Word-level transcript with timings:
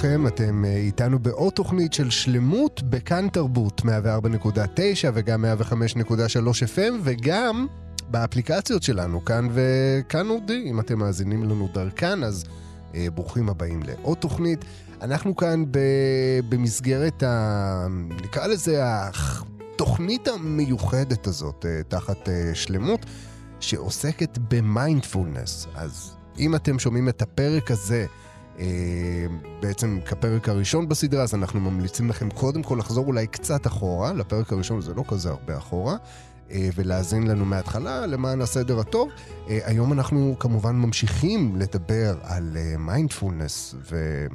לכם, 0.00 0.26
אתם 0.26 0.64
אה, 0.64 0.76
איתנו 0.76 1.18
בעוד 1.18 1.52
תוכנית 1.52 1.92
של 1.92 2.10
שלמות 2.10 2.82
בכאן 2.82 3.28
תרבות, 3.28 3.80
104.9 3.80 3.86
וגם 5.14 5.44
105.3 5.44 5.46
FM, 6.76 6.92
וגם 7.02 7.66
באפליקציות 8.10 8.82
שלנו, 8.82 9.24
כאן 9.24 9.48
וכאן 9.52 10.30
אודי, 10.30 10.64
אם 10.66 10.80
אתם 10.80 10.98
מאזינים 10.98 11.44
לנו 11.44 11.68
דרכן, 11.74 12.24
אז 12.24 12.44
אה, 12.94 13.06
ברוכים 13.14 13.48
הבאים 13.48 13.82
לעוד 13.82 14.18
תוכנית. 14.18 14.64
אנחנו 15.02 15.36
כאן 15.36 15.64
ב, 15.70 15.78
במסגרת, 16.48 17.22
ה, 17.22 17.86
נקרא 18.24 18.46
לזה, 18.46 18.82
התוכנית 18.82 20.28
המיוחדת 20.28 21.26
הזאת, 21.26 21.66
אה, 21.68 21.82
תחת 21.88 22.28
אה, 22.28 22.50
שלמות, 22.54 23.06
שעוסקת 23.60 24.38
במיינדפולנס. 24.50 25.66
אז 25.74 26.16
אם 26.38 26.54
אתם 26.54 26.78
שומעים 26.78 27.08
את 27.08 27.22
הפרק 27.22 27.70
הזה, 27.70 28.06
בעצם 29.60 29.98
כפרק 30.04 30.48
הראשון 30.48 30.88
בסדרה, 30.88 31.22
אז 31.22 31.34
אנחנו 31.34 31.60
ממליצים 31.60 32.08
לכם 32.08 32.30
קודם 32.30 32.62
כל 32.62 32.76
לחזור 32.78 33.06
אולי 33.06 33.26
קצת 33.26 33.66
אחורה, 33.66 34.12
לפרק 34.12 34.52
הראשון 34.52 34.80
זה 34.80 34.94
לא 34.94 35.04
כזה 35.08 35.30
הרבה 35.30 35.58
אחורה, 35.58 35.96
אה, 36.50 36.68
ולהאזין 36.74 37.26
לנו 37.26 37.44
מההתחלה 37.44 38.06
למען 38.06 38.40
הסדר 38.40 38.80
הטוב. 38.80 39.10
אה, 39.48 39.58
היום 39.64 39.92
אנחנו 39.92 40.36
כמובן 40.38 40.76
ממשיכים 40.76 41.56
לדבר 41.56 42.14
על 42.22 42.56
מיינדפולנס, 42.78 43.74
ו... 43.90 44.26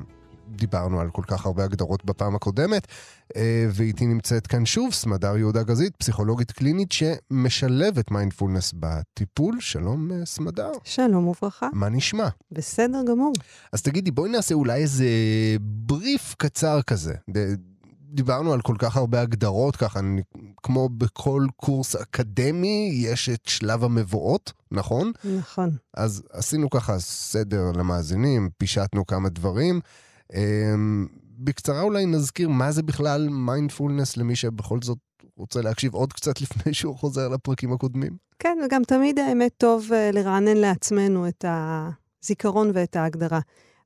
דיברנו 0.49 0.99
על 0.99 1.09
כל 1.09 1.21
כך 1.27 1.45
הרבה 1.45 1.63
הגדרות 1.63 2.05
בפעם 2.05 2.35
הקודמת, 2.35 2.87
אה, 3.35 3.67
ואיתי 3.71 4.05
נמצאת 4.05 4.47
כאן 4.47 4.65
שוב 4.65 4.93
סמדר 4.93 5.37
יהודה 5.37 5.63
גזית, 5.63 5.95
פסיכולוגית 5.95 6.51
קלינית 6.51 6.91
שמשלבת 6.91 8.11
מיינדפולנס 8.11 8.73
בטיפול. 8.79 9.57
שלום, 9.59 10.11
אה, 10.11 10.25
סמדר. 10.25 10.71
שלום 10.83 11.27
וברכה. 11.27 11.69
מה 11.73 11.89
נשמע? 11.89 12.27
בסדר 12.51 13.01
גמור. 13.07 13.33
אז 13.73 13.81
תגידי, 13.81 14.11
בואי 14.11 14.31
נעשה 14.31 14.55
אולי 14.55 14.81
איזה 14.81 15.05
בריף 15.61 16.35
קצר 16.37 16.81
כזה. 16.81 17.13
דיברנו 18.15 18.53
על 18.53 18.61
כל 18.61 18.75
כך 18.79 18.97
הרבה 18.97 19.21
הגדרות, 19.21 19.75
ככה, 19.75 19.99
אני, 19.99 20.21
כמו 20.63 20.89
בכל 20.89 21.45
קורס 21.55 21.95
אקדמי, 21.95 22.91
יש 22.93 23.29
את 23.29 23.45
שלב 23.45 23.83
המבואות, 23.83 24.53
נכון? 24.71 25.11
נכון. 25.37 25.69
אז 25.93 26.23
עשינו 26.31 26.69
ככה 26.69 26.99
סדר 26.99 27.71
למאזינים, 27.75 28.49
פישטנו 28.57 29.05
כמה 29.05 29.29
דברים. 29.29 29.79
אמ, 30.33 31.07
בקצרה 31.37 31.81
אולי 31.81 32.05
נזכיר 32.05 32.49
מה 32.49 32.71
זה 32.71 32.83
בכלל 32.83 33.29
מיינדפולנס 33.29 34.17
למי 34.17 34.35
שבכל 34.35 34.79
זאת 34.81 34.97
רוצה 35.37 35.61
להקשיב 35.61 35.93
עוד 35.93 36.13
קצת 36.13 36.41
לפני 36.41 36.73
שהוא 36.73 36.97
חוזר 36.97 37.27
לפרקים 37.27 37.73
הקודמים. 37.73 38.17
כן, 38.39 38.57
וגם 38.65 38.83
תמיד 38.83 39.19
האמת 39.19 39.51
טוב 39.57 39.93
אה, 39.93 40.11
לרענן 40.11 40.57
לעצמנו 40.57 41.27
את 41.27 41.45
הזיכרון 41.47 42.71
ואת 42.73 42.95
ההגדרה. 42.95 43.39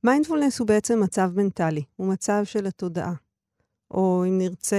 מיינדפולנס 0.03 0.59
הוא 0.59 0.67
בעצם 0.67 0.99
מצב 1.03 1.31
מנטלי, 1.35 1.83
הוא 1.95 2.07
מצב 2.07 2.41
של 2.43 2.65
התודעה. 2.65 3.13
או 3.91 4.23
אם 4.27 4.37
נרצה 4.37 4.77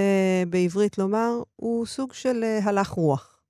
בעברית 0.48 0.98
לומר, 0.98 1.42
הוא 1.56 1.86
סוג 1.86 2.12
של 2.12 2.44
אה, 2.44 2.58
הלך 2.64 2.88
רוח. 2.88 3.40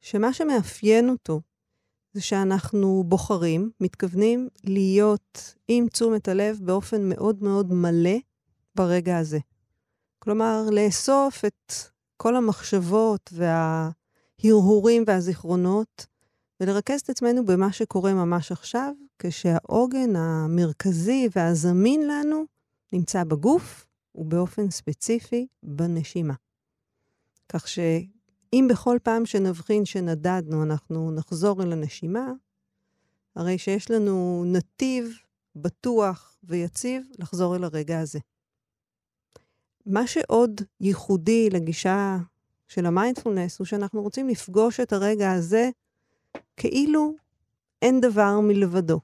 שמה 0.00 0.32
שמאפיין 0.32 1.10
אותו 1.10 1.40
זה 2.12 2.20
שאנחנו 2.20 3.04
בוחרים, 3.06 3.70
מתכוונים 3.80 4.48
להיות 4.64 5.54
עם 5.68 5.88
תשומת 5.88 6.28
הלב 6.28 6.60
באופן 6.62 7.08
מאוד 7.08 7.42
מאוד 7.42 7.72
מלא 7.72 8.16
ברגע 8.74 9.18
הזה. 9.18 9.38
כלומר, 10.18 10.62
לאסוף 10.70 11.44
את 11.44 11.72
כל 12.16 12.36
המחשבות 12.36 13.32
וההרהורים 13.32 15.04
והזיכרונות, 15.06 16.06
ולרכז 16.60 17.00
את 17.00 17.10
עצמנו 17.10 17.46
במה 17.46 17.72
שקורה 17.72 18.14
ממש 18.14 18.52
עכשיו, 18.52 18.92
כשהעוגן 19.18 20.16
המרכזי 20.16 21.28
והזמין 21.36 22.08
לנו 22.08 22.44
נמצא 22.92 23.24
בגוף, 23.24 23.86
ובאופן 24.14 24.70
ספציפי 24.70 25.46
בנשימה. 25.62 26.34
כך 27.48 27.68
ש... 27.68 27.78
אם 28.52 28.66
בכל 28.70 28.98
פעם 29.02 29.26
שנבחין 29.26 29.84
שנדדנו 29.84 30.62
אנחנו 30.62 31.10
נחזור 31.10 31.62
אל 31.62 31.72
הנשימה, 31.72 32.32
הרי 33.36 33.58
שיש 33.58 33.90
לנו 33.90 34.44
נתיב 34.46 35.18
בטוח 35.56 36.36
ויציב 36.44 37.02
לחזור 37.18 37.56
אל 37.56 37.64
הרגע 37.64 38.00
הזה. 38.00 38.18
מה 39.86 40.06
שעוד 40.06 40.60
ייחודי 40.80 41.50
לגישה 41.50 42.16
של 42.68 42.86
המיינדפולנס 42.86 43.58
הוא 43.58 43.66
שאנחנו 43.66 44.02
רוצים 44.02 44.28
לפגוש 44.28 44.80
את 44.80 44.92
הרגע 44.92 45.32
הזה 45.32 45.70
כאילו 46.56 47.14
אין 47.82 48.00
דבר 48.00 48.40
מלבדו. 48.40 49.00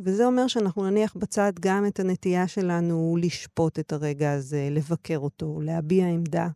וזה 0.00 0.26
אומר 0.26 0.46
שאנחנו 0.46 0.90
נניח 0.90 1.16
בצד 1.16 1.52
גם 1.60 1.86
את 1.86 2.00
הנטייה 2.00 2.48
שלנו 2.48 3.16
לשפוט 3.20 3.78
את 3.78 3.92
הרגע 3.92 4.32
הזה, 4.32 4.68
לבקר 4.70 5.18
אותו, 5.18 5.60
להביע 5.60 6.06
עמדה. 6.06 6.48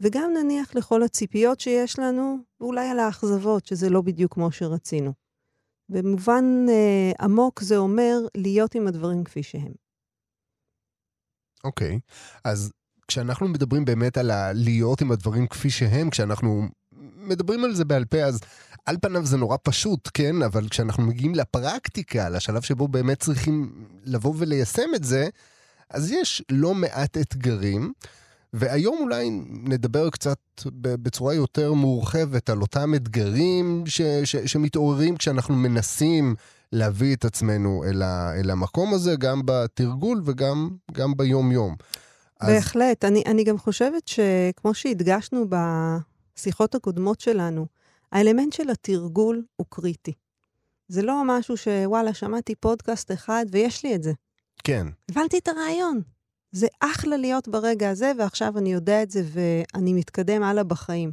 וגם 0.00 0.32
נניח 0.42 0.74
לכל 0.74 1.02
הציפיות 1.02 1.60
שיש 1.60 1.98
לנו, 1.98 2.38
ואולי 2.60 2.88
על 2.88 2.98
האכזבות, 2.98 3.66
שזה 3.66 3.90
לא 3.90 4.00
בדיוק 4.00 4.34
כמו 4.34 4.52
שרצינו. 4.52 5.12
במובן 5.88 6.66
אה, 6.68 7.12
עמוק 7.20 7.62
זה 7.62 7.76
אומר 7.76 8.18
להיות 8.36 8.74
עם 8.74 8.86
הדברים 8.86 9.24
כפי 9.24 9.42
שהם. 9.42 9.72
אוקיי, 11.64 11.96
okay. 11.96 12.40
אז 12.44 12.72
כשאנחנו 13.08 13.48
מדברים 13.48 13.84
באמת 13.84 14.18
על 14.18 14.30
ה- 14.30 14.52
להיות 14.52 15.00
עם 15.00 15.12
הדברים 15.12 15.46
כפי 15.46 15.70
שהם, 15.70 16.10
כשאנחנו 16.10 16.62
מדברים 17.16 17.64
על 17.64 17.74
זה 17.74 17.84
בעל 17.84 18.04
פה, 18.04 18.18
אז 18.18 18.40
על 18.86 18.96
פניו 19.02 19.26
זה 19.26 19.36
נורא 19.36 19.56
פשוט, 19.62 20.08
כן? 20.14 20.42
אבל 20.42 20.68
כשאנחנו 20.68 21.02
מגיעים 21.02 21.34
לפרקטיקה, 21.34 22.28
לשלב 22.28 22.62
שבו 22.62 22.88
באמת 22.88 23.20
צריכים 23.20 23.86
לבוא 24.04 24.34
וליישם 24.38 24.94
את 24.94 25.04
זה, 25.04 25.28
אז 25.90 26.10
יש 26.10 26.42
לא 26.50 26.74
מעט 26.74 27.16
אתגרים. 27.16 27.92
והיום 28.52 28.98
אולי 29.00 29.30
נדבר 29.48 30.10
קצת 30.10 30.38
בצורה 30.72 31.34
יותר 31.34 31.72
מורחבת 31.72 32.50
על 32.50 32.62
אותם 32.62 32.94
אתגרים 32.94 33.84
ש, 33.86 34.00
ש, 34.24 34.36
שמתעוררים 34.36 35.16
כשאנחנו 35.16 35.54
מנסים 35.54 36.34
להביא 36.72 37.16
את 37.16 37.24
עצמנו 37.24 37.84
אל, 37.84 38.02
ה, 38.02 38.32
אל 38.40 38.50
המקום 38.50 38.94
הזה, 38.94 39.16
גם 39.16 39.42
בתרגול 39.44 40.22
וגם 40.24 40.70
גם 40.92 41.16
ביום-יום. 41.16 41.76
בהחלט. 42.42 43.04
אז... 43.04 43.10
אני, 43.10 43.22
אני 43.26 43.44
גם 43.44 43.58
חושבת 43.58 44.08
שכמו 44.08 44.74
שהדגשנו 44.74 45.44
בשיחות 45.48 46.74
הקודמות 46.74 47.20
שלנו, 47.20 47.66
האלמנט 48.12 48.52
של 48.52 48.70
התרגול 48.70 49.42
הוא 49.56 49.66
קריטי. 49.68 50.12
זה 50.88 51.02
לא 51.02 51.22
משהו 51.26 51.56
שוואלה, 51.56 52.14
שמעתי 52.14 52.54
פודקאסט 52.54 53.12
אחד 53.12 53.44
ויש 53.52 53.84
לי 53.84 53.94
את 53.94 54.02
זה. 54.02 54.12
כן. 54.64 54.86
הבנתי 55.10 55.38
את 55.38 55.48
הרעיון. 55.48 56.00
זה 56.52 56.66
אחלה 56.80 57.16
להיות 57.16 57.48
ברגע 57.48 57.90
הזה, 57.90 58.12
ועכשיו 58.18 58.58
אני 58.58 58.72
יודע 58.72 59.02
את 59.02 59.10
זה 59.10 59.22
ואני 59.32 59.92
מתקדם 59.92 60.42
הלאה 60.42 60.64
בחיים. 60.64 61.12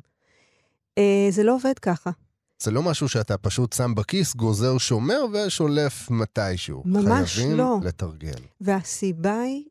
אה, 0.98 1.28
זה 1.30 1.44
לא 1.44 1.56
עובד 1.56 1.80
ככה. 1.80 2.12
זה 2.60 2.72
לא 2.72 2.84
משהו 2.84 3.10
שאתה 3.10 3.38
פשוט 3.38 3.74
שם 3.74 3.96
בכיס, 3.96 4.36
גוזר 4.36 4.78
שומר 4.78 5.26
ושולף 5.34 6.12
מתישהו. 6.12 6.84
ממש 6.86 7.36
חייבים 7.36 7.58
לא. 7.58 7.64
חייבים 7.64 7.88
לתרגל. 7.88 8.40
והסיבה 8.62 9.42
היא 9.42 9.64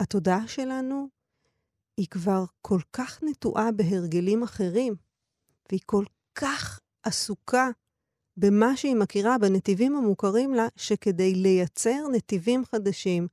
שהתודעה 0.00 0.48
שלנו 0.48 1.08
היא 1.96 2.06
כבר 2.10 2.44
כל 2.60 2.80
כך 2.92 3.18
נטועה 3.22 3.72
בהרגלים 3.72 4.42
אחרים, 4.42 4.94
והיא 5.70 5.80
כל 5.86 6.04
כך 6.34 6.80
עסוקה 7.02 7.68
במה 8.36 8.76
שהיא 8.76 8.96
מכירה, 8.96 9.38
בנתיבים 9.38 9.96
המוכרים 9.96 10.54
לה, 10.54 10.66
שכדי 10.76 11.34
לייצר 11.34 12.08
נתיבים 12.12 12.64
חדשים, 12.64 13.28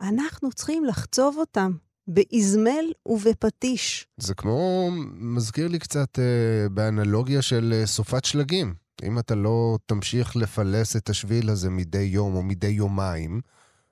אנחנו 0.00 0.52
צריכים 0.52 0.84
לחצוב 0.84 1.36
אותם 1.38 1.72
באזמל 2.06 2.92
ובפטיש. 3.06 4.06
זה 4.16 4.34
כמו, 4.34 4.88
מזכיר 5.14 5.68
לי 5.68 5.78
קצת 5.78 6.18
אה, 6.18 6.68
באנלוגיה 6.68 7.42
של 7.42 7.74
אה, 7.76 7.86
סופת 7.86 8.24
שלגים. 8.24 8.74
אם 9.02 9.18
אתה 9.18 9.34
לא 9.34 9.78
תמשיך 9.86 10.36
לפלס 10.36 10.96
את 10.96 11.10
השביל 11.10 11.50
הזה 11.50 11.70
מדי 11.70 11.98
יום 11.98 12.34
או 12.34 12.42
מדי 12.42 12.66
יומיים, 12.66 13.40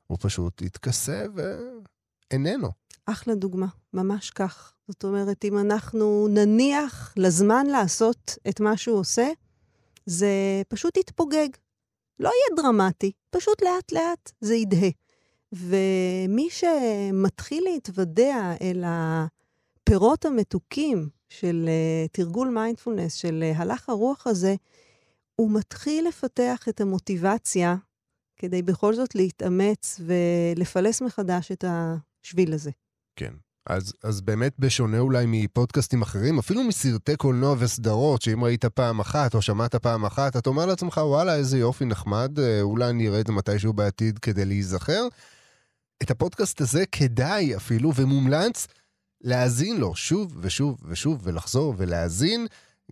הוא 0.06 0.18
פשוט 0.20 0.62
יתכסה 0.62 1.24
ואיננו. 1.34 2.68
אחלה 3.06 3.34
דוגמה, 3.34 3.66
ממש 3.92 4.30
כך. 4.30 4.72
זאת 4.88 5.04
אומרת, 5.04 5.44
אם 5.44 5.58
אנחנו 5.58 6.28
נניח 6.30 7.14
לזמן 7.16 7.66
לעשות 7.66 8.38
את 8.48 8.60
מה 8.60 8.76
שהוא 8.76 8.98
עושה, 8.98 9.28
זה 10.06 10.62
פשוט 10.68 10.96
יתפוגג. 10.96 11.48
לא 12.20 12.28
יהיה 12.28 12.62
דרמטי, 12.62 13.12
פשוט 13.30 13.62
לאט-לאט 13.62 14.32
זה 14.40 14.54
ידהה. 14.54 14.88
ומי 15.52 16.48
שמתחיל 16.50 17.64
להתוודע 17.72 18.52
אל 18.62 18.84
הפירות 18.86 20.24
המתוקים 20.24 21.08
של 21.28 21.68
uh, 21.68 22.08
תרגול 22.12 22.48
מיינדפולנס, 22.48 23.14
של 23.14 23.44
uh, 23.52 23.58
הלך 23.58 23.88
הרוח 23.88 24.26
הזה, 24.26 24.54
הוא 25.36 25.50
מתחיל 25.50 26.08
לפתח 26.08 26.66
את 26.68 26.80
המוטיבציה 26.80 27.76
כדי 28.36 28.62
בכל 28.62 28.94
זאת 28.94 29.14
להתאמץ 29.14 30.00
ולפלס 30.06 31.02
מחדש 31.02 31.52
את 31.52 31.64
השביל 31.68 32.52
הזה. 32.52 32.70
כן. 33.16 33.32
אז, 33.66 33.92
אז 34.02 34.20
באמת 34.20 34.52
בשונה 34.58 34.98
אולי 34.98 35.24
מפודקאסטים 35.28 36.02
אחרים, 36.02 36.38
אפילו 36.38 36.64
מסרטי 36.64 37.16
קולנוע 37.16 37.54
וסדרות, 37.58 38.22
שאם 38.22 38.44
ראית 38.44 38.64
פעם 38.64 39.00
אחת 39.00 39.34
או 39.34 39.42
שמעת 39.42 39.74
פעם 39.74 40.04
אחת, 40.04 40.36
אתה 40.36 40.50
אומר 40.50 40.66
לעצמך, 40.66 41.00
וואלה, 41.04 41.36
איזה 41.36 41.58
יופי 41.58 41.84
נחמד, 41.84 42.38
אה, 42.38 42.60
אולי 42.62 42.90
אני 42.90 43.08
אראה 43.08 43.20
את 43.20 43.26
זה 43.26 43.32
מתישהו 43.32 43.72
בעתיד 43.72 44.18
כדי 44.18 44.44
להיזכר. 44.44 45.08
את 46.02 46.10
הפודקאסט 46.10 46.60
הזה 46.60 46.86
כדאי 46.92 47.56
אפילו 47.56 47.94
ומומלץ 47.94 48.66
להאזין 49.20 49.76
לו 49.76 49.94
שוב 49.94 50.36
ושוב 50.40 50.78
ושוב 50.84 51.20
ולחזור 51.22 51.74
ולהאזין. 51.76 52.46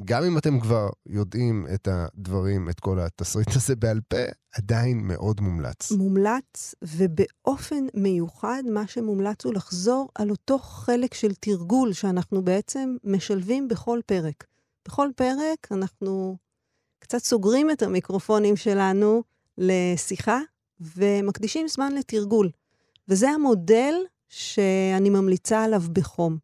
גם 0.05 0.25
אם 0.25 0.39
אתם 0.39 0.61
כבר 0.61 0.89
יודעים 1.07 1.67
את 1.75 1.89
הדברים, 1.91 2.69
את 2.69 2.81
כל 2.81 3.01
התסריט 3.01 3.57
הזה 3.57 3.77
בעל 3.77 4.01
פה, 4.09 4.17
עדיין 4.55 5.01
מאוד 5.01 5.41
מומלץ. 5.41 5.93
מומלץ, 5.93 6.75
ובאופן 6.83 7.87
מיוחד, 7.95 8.63
מה 8.71 8.87
שמומלץ 8.87 9.45
הוא 9.45 9.55
לחזור 9.55 10.09
על 10.15 10.31
אותו 10.31 10.59
חלק 10.59 11.15
של 11.15 11.35
תרגול 11.35 11.93
שאנחנו 11.93 12.43
בעצם 12.43 12.97
משלבים 13.05 13.69
בכל 13.69 14.01
פרק. 14.07 14.45
בכל 14.89 15.09
פרק 15.17 15.69
אנחנו 15.71 16.37
קצת 16.99 17.19
סוגרים 17.19 17.71
את 17.71 17.83
המיקרופונים 17.83 18.57
שלנו 18.57 19.23
לשיחה 19.59 20.41
ומקדישים 20.81 21.69
זמן 21.69 21.93
לתרגול. 21.95 22.51
וזה 23.11 23.31
המודל 23.31 23.95
שאני 24.29 25.11
ממליצה 25.11 25.65
עליו 25.65 25.83
בחום. 25.93 26.39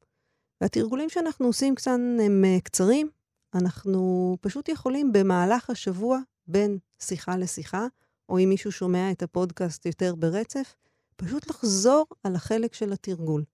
והתרגולים 0.60 1.08
שאנחנו 1.08 1.46
עושים 1.46 1.74
קצת 1.74 1.90
הם 2.20 2.44
אה, 2.44 2.60
קצרים, 2.60 3.08
אנחנו 3.54 4.36
פשוט 4.40 4.68
יכולים 4.68 5.12
במהלך 5.12 5.70
השבוע, 5.70 6.18
בין 6.46 6.78
שיחה 7.02 7.36
לשיחה, 7.36 7.86
או 8.28 8.38
אם 8.38 8.48
מישהו 8.48 8.72
שומע 8.72 9.10
את 9.10 9.22
הפודקאסט 9.22 9.86
יותר 9.86 10.14
ברצף, 10.14 10.74
פשוט 11.16 11.50
לחזור 11.50 12.06
על 12.24 12.34
החלק 12.34 12.74
של 12.74 12.92
התרגול. 12.92 13.44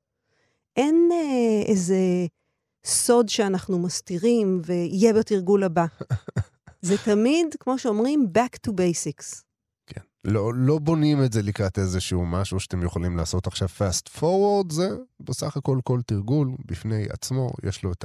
אין 0.76 1.08
אה, 1.12 1.70
איזה 1.72 2.26
סוד 2.84 3.28
שאנחנו 3.28 3.78
מסתירים 3.78 4.60
ויהיה 4.64 5.12
בתרגול 5.12 5.64
הבא. 5.64 5.86
זה 6.82 6.94
תמיד, 7.04 7.46
כמו 7.60 7.78
שאומרים, 7.78 8.26
back 8.38 8.68
to 8.68 8.70
basics. 8.70 9.42
לא, 10.24 10.54
לא 10.54 10.78
בונים 10.78 11.24
את 11.24 11.32
זה 11.32 11.42
לקראת 11.42 11.78
איזשהו 11.78 12.26
משהו 12.26 12.60
שאתם 12.60 12.82
יכולים 12.82 13.16
לעשות 13.16 13.46
עכשיו 13.46 13.68
fast 13.78 14.20
forward, 14.20 14.72
זה 14.72 14.88
בסך 15.20 15.56
הכל 15.56 15.78
כל 15.84 16.00
תרגול 16.06 16.50
בפני 16.66 17.06
עצמו, 17.10 17.50
יש 17.62 17.82
לו 17.82 17.92
את 17.92 18.04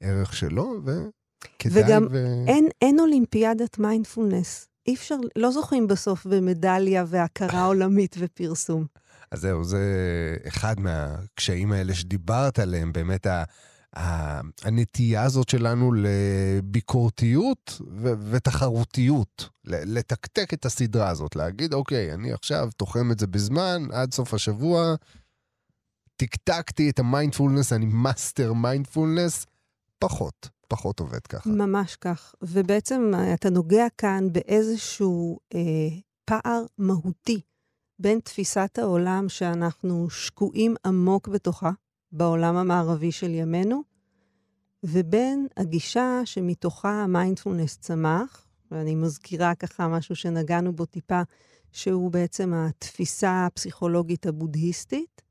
הערך 0.00 0.36
שלו, 0.36 0.80
וכדאי 0.84 1.82
וגם 1.84 2.06
ו... 2.10 2.44
אין, 2.46 2.68
אין 2.82 3.00
אולימפיאדת 3.00 3.78
מיינדפולנס. 3.78 4.68
אי 4.86 4.94
אפשר, 4.94 5.16
לא 5.36 5.50
זוכים 5.50 5.86
בסוף 5.86 6.26
במדליה 6.26 7.04
והכרה 7.06 7.64
עולמית 7.70 8.16
ופרסום. 8.18 8.86
אז 9.30 9.40
זהו, 9.40 9.64
זה 9.64 9.82
אחד 10.48 10.80
מהקשיים 10.80 11.72
האלה 11.72 11.94
שדיברת 11.94 12.58
עליהם, 12.58 12.92
באמת 12.92 13.26
ה... 13.26 13.44
הנטייה 13.96 15.22
הזאת 15.22 15.48
שלנו 15.48 15.92
לביקורתיות 15.92 17.80
ו- 17.90 18.30
ותחרותיות, 18.30 19.48
לתקתק 19.64 20.54
את 20.54 20.64
הסדרה 20.64 21.08
הזאת, 21.08 21.36
להגיד, 21.36 21.74
אוקיי, 21.74 22.14
אני 22.14 22.32
עכשיו 22.32 22.68
תוחם 22.76 23.12
את 23.12 23.18
זה 23.18 23.26
בזמן, 23.26 23.82
עד 23.92 24.14
סוף 24.14 24.34
השבוע, 24.34 24.94
תקתקתי 26.16 26.90
את 26.90 26.98
המיינדפולנס, 26.98 27.72
אני 27.72 27.86
מאסטר 27.86 28.52
מיינדפולנס, 28.52 29.46
פחות, 29.98 30.48
פחות 30.68 31.00
עובד 31.00 31.26
ככה. 31.26 31.50
ממש 31.50 31.96
כך. 31.96 32.34
ובעצם 32.42 33.10
אה, 33.14 33.34
אתה 33.34 33.50
נוגע 33.50 33.86
כאן 33.98 34.32
באיזשהו 34.32 35.38
אה, 35.54 35.60
פער 36.24 36.64
מהותי 36.78 37.40
בין 37.98 38.20
תפיסת 38.20 38.78
העולם 38.78 39.28
שאנחנו 39.28 40.10
שקועים 40.10 40.74
עמוק 40.86 41.28
בתוכה, 41.28 41.70
בעולם 42.12 42.56
המערבי 42.56 43.12
של 43.12 43.30
ימינו, 43.30 43.82
ובין 44.82 45.46
הגישה 45.56 46.20
שמתוכה 46.24 46.90
המיינדפולנס 46.90 47.78
צמח, 47.78 48.46
ואני 48.70 48.94
מזכירה 48.94 49.54
ככה 49.54 49.88
משהו 49.88 50.16
שנגענו 50.16 50.72
בו 50.72 50.84
טיפה, 50.84 51.22
שהוא 51.72 52.10
בעצם 52.10 52.52
התפיסה 52.54 53.46
הפסיכולוגית 53.46 54.26
הבודהיסטית, 54.26 55.22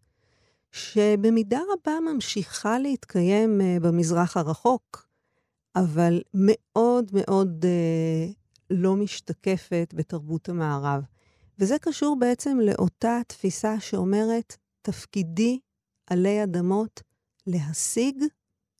שבמידה 0.71 1.59
רבה 1.73 1.99
ממשיכה 2.13 2.79
להתקיים 2.79 3.61
uh, 3.61 3.83
במזרח 3.83 4.37
הרחוק, 4.37 5.07
אבל 5.75 6.21
מאוד 6.33 7.11
מאוד 7.13 7.65
uh, 7.65 8.33
לא 8.69 8.95
משתקפת 8.95 9.93
בתרבות 9.95 10.49
המערב. 10.49 11.03
וזה 11.59 11.79
קשור 11.81 12.19
בעצם 12.19 12.59
לאותה 12.61 13.19
תפיסה 13.27 13.79
שאומרת, 13.79 14.57
תפקידי 14.81 15.59
עלי 16.07 16.43
אדמות 16.43 17.01
להשיג, 17.47 18.15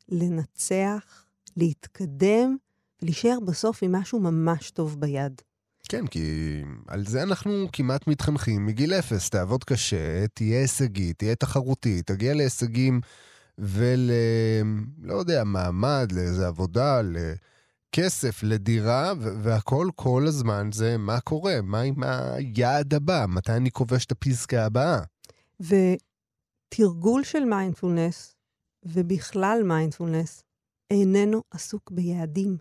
לנצח, 0.10 1.25
להתקדם, 1.57 2.57
ולהישאר 3.01 3.38
בסוף 3.45 3.83
עם 3.83 3.92
משהו 3.92 4.19
ממש 4.19 4.72
טוב 4.72 5.00
ביד. 5.00 5.42
כן, 5.89 6.07
כי 6.07 6.62
על 6.88 7.06
זה 7.06 7.24
אנחנו 7.24 7.68
כמעט 7.74 8.07
מתחנכים 8.07 8.66
מגיל 8.66 8.94
אפס. 8.94 9.30
תעבוד 9.30 9.63
קשה, 9.63 10.27
תהיה 10.33 10.62
הישגי, 10.62 11.13
תהיה 11.13 11.36
תחרותי, 11.36 12.01
תגיע 12.01 12.33
להישגים 12.33 13.01
ול... 13.57 14.12
לא 15.01 15.13
יודע, 15.13 15.44
מעמד, 15.44 16.12
לאיזה 16.12 16.48
עבודה, 16.48 17.01
לכסף, 17.01 18.44
לדירה, 18.44 19.13
והכל 19.19 19.89
כל 19.95 20.24
הזמן 20.28 20.69
זה 20.74 20.98
מה 20.98 21.19
קורה, 21.19 21.62
מה 21.63 21.81
עם 21.81 22.04
היעד 22.04 22.94
הבא, 22.94 23.25
מתי 23.30 23.51
אני 23.51 23.71
כובש 23.71 24.06
את 24.06 24.12
הפסקה 24.12 24.66
הבאה. 24.66 25.00
תרגול 26.77 27.24
של 27.24 27.45
מיינדפולנס, 27.45 28.36
ובכלל 28.83 29.62
מיינדפולנס, 29.66 30.44
איננו 30.92 31.44
עסוק 31.51 31.92
ביעדים. 31.92 32.57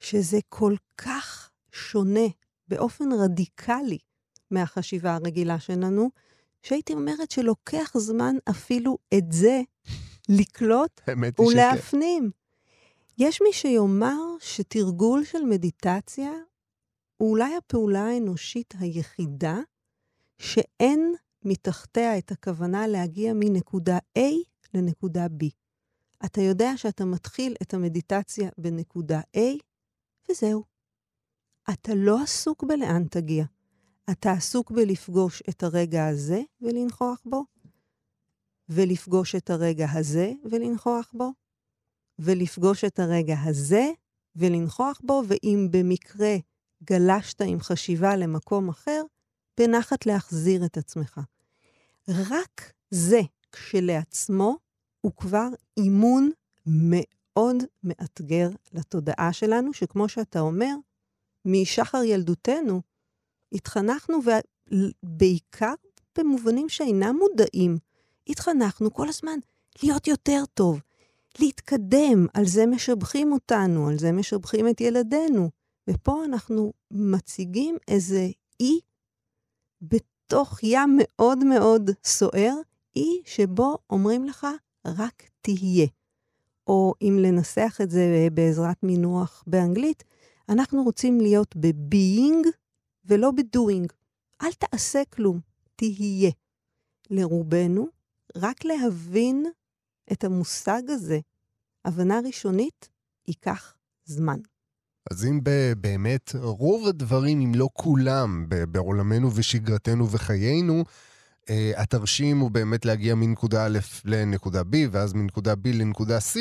שזה 0.00 0.38
כל 0.48 0.74
כך 0.96 1.50
שונה 1.72 2.26
באופן 2.68 3.12
רדיקלי 3.12 3.98
מהחשיבה 4.50 5.14
הרגילה 5.14 5.60
שלנו, 5.60 6.10
שהייתי 6.62 6.92
אומרת 6.92 7.30
שלוקח 7.30 7.92
זמן 7.96 8.36
אפילו 8.50 8.98
את 9.14 9.32
זה 9.32 9.60
לקלוט 10.28 11.00
ולהפנים. 11.38 12.30
יש 13.18 13.42
מי 13.42 13.52
שיאמר 13.52 14.20
שתרגול 14.40 15.24
של 15.24 15.42
מדיטציה 15.42 16.32
הוא 17.16 17.30
אולי 17.30 17.56
הפעולה 17.56 18.06
האנושית 18.06 18.74
היחידה 18.78 19.58
שאין 20.38 21.14
מתחתיה 21.44 22.18
את 22.18 22.32
הכוונה 22.32 22.86
להגיע 22.86 23.32
מנקודה 23.34 23.98
A 24.18 24.22
לנקודה 24.74 25.26
B. 25.26 25.46
אתה 26.24 26.40
יודע 26.40 26.76
שאתה 26.76 27.04
מתחיל 27.04 27.54
את 27.62 27.74
המדיטציה 27.74 28.50
בנקודה 28.58 29.20
A, 29.36 29.62
וזהו. 30.30 30.64
אתה 31.70 31.92
לא 31.94 32.22
עסוק 32.22 32.64
בלאן 32.64 33.04
תגיע. 33.10 33.44
אתה 34.10 34.32
עסוק 34.32 34.70
בלפגוש 34.70 35.42
את 35.48 35.62
הרגע 35.62 36.06
הזה 36.06 36.42
ולנכוח 36.60 37.22
בו, 37.24 37.44
ולפגוש 38.68 39.34
את 39.34 39.50
הרגע 39.50 39.86
הזה 39.92 40.32
ולנכוח 40.50 41.10
בו, 41.14 41.32
ולפגוש 42.18 42.84
את 42.84 42.98
הרגע 42.98 43.36
הזה 43.44 43.90
ולנכוח 44.36 45.00
בו, 45.04 45.22
ואם 45.28 45.68
במקרה 45.70 46.36
גלשת 46.84 47.40
עם 47.40 47.60
חשיבה 47.60 48.16
למקום 48.16 48.68
אחר, 48.68 49.02
בנחת 49.58 50.06
להחזיר 50.06 50.64
את 50.64 50.76
עצמך. 50.76 51.20
רק 52.08 52.72
זה 52.90 53.20
כשלעצמו 53.52 54.56
הוא 55.00 55.12
כבר 55.16 55.48
אימון 55.76 56.30
מאוד 56.66 57.56
מאתגר 57.84 58.48
לתודעה 58.72 59.32
שלנו, 59.32 59.72
שכמו 59.72 60.08
שאתה 60.08 60.40
אומר, 60.40 60.74
משחר 61.44 62.02
ילדותנו 62.02 62.80
התחנכנו, 63.52 64.20
ובעיקר 65.04 65.74
במובנים 66.18 66.68
שאינם 66.68 67.16
מודעים, 67.18 67.78
התחנכנו 68.28 68.92
כל 68.92 69.08
הזמן 69.08 69.38
להיות 69.82 70.06
יותר 70.06 70.42
טוב, 70.54 70.80
להתקדם, 71.38 72.26
על 72.34 72.46
זה 72.46 72.66
משבחים 72.66 73.32
אותנו, 73.32 73.88
על 73.88 73.98
זה 73.98 74.12
משבחים 74.12 74.68
את 74.68 74.80
ילדינו. 74.80 75.50
ופה 75.90 76.24
אנחנו 76.24 76.72
מציגים 76.90 77.76
איזה 77.88 78.28
אי 78.60 78.80
בתוך 79.82 80.58
ים 80.62 80.98
מאוד 80.98 81.44
מאוד 81.44 81.90
סוער, 82.04 82.54
אי 82.96 83.22
שבו 83.24 83.78
אומרים 83.90 84.24
לך, 84.24 84.46
רק 84.86 85.22
תהיה. 85.40 85.86
או 86.66 86.94
אם 87.02 87.18
לנסח 87.20 87.78
את 87.82 87.90
זה 87.90 88.28
בעזרת 88.34 88.82
מינוח 88.82 89.44
באנגלית, 89.46 90.04
אנחנו 90.48 90.82
רוצים 90.82 91.20
להיות 91.20 91.56
ב-being 91.56 92.48
ולא 93.04 93.30
ב-doing. 93.30 93.92
אל 94.42 94.52
תעשה 94.52 95.02
כלום, 95.04 95.40
תהיה. 95.76 96.30
לרובנו, 97.10 97.86
רק 98.36 98.64
להבין 98.64 99.46
את 100.12 100.24
המושג 100.24 100.82
הזה, 100.88 101.20
הבנה 101.84 102.20
ראשונית, 102.24 102.88
ייקח 103.28 103.74
זמן. 104.04 104.40
אז 105.10 105.24
אם 105.24 105.40
באמת 105.80 106.30
רוב 106.34 106.88
הדברים, 106.88 107.40
אם 107.40 107.54
לא 107.54 107.68
כולם, 107.72 108.46
בעולמנו 108.48 109.30
ושגרתנו 109.34 110.10
וחיינו, 110.10 110.84
התרשים 111.76 112.38
הוא 112.38 112.50
באמת 112.50 112.84
להגיע 112.84 113.14
מנקודה 113.14 113.66
א' 113.66 113.78
לנקודה 114.04 114.60
B, 114.60 114.76
ואז 114.90 115.12
מנקודה 115.12 115.52
B 115.52 115.68
לנקודה 115.68 116.18
C. 116.18 116.38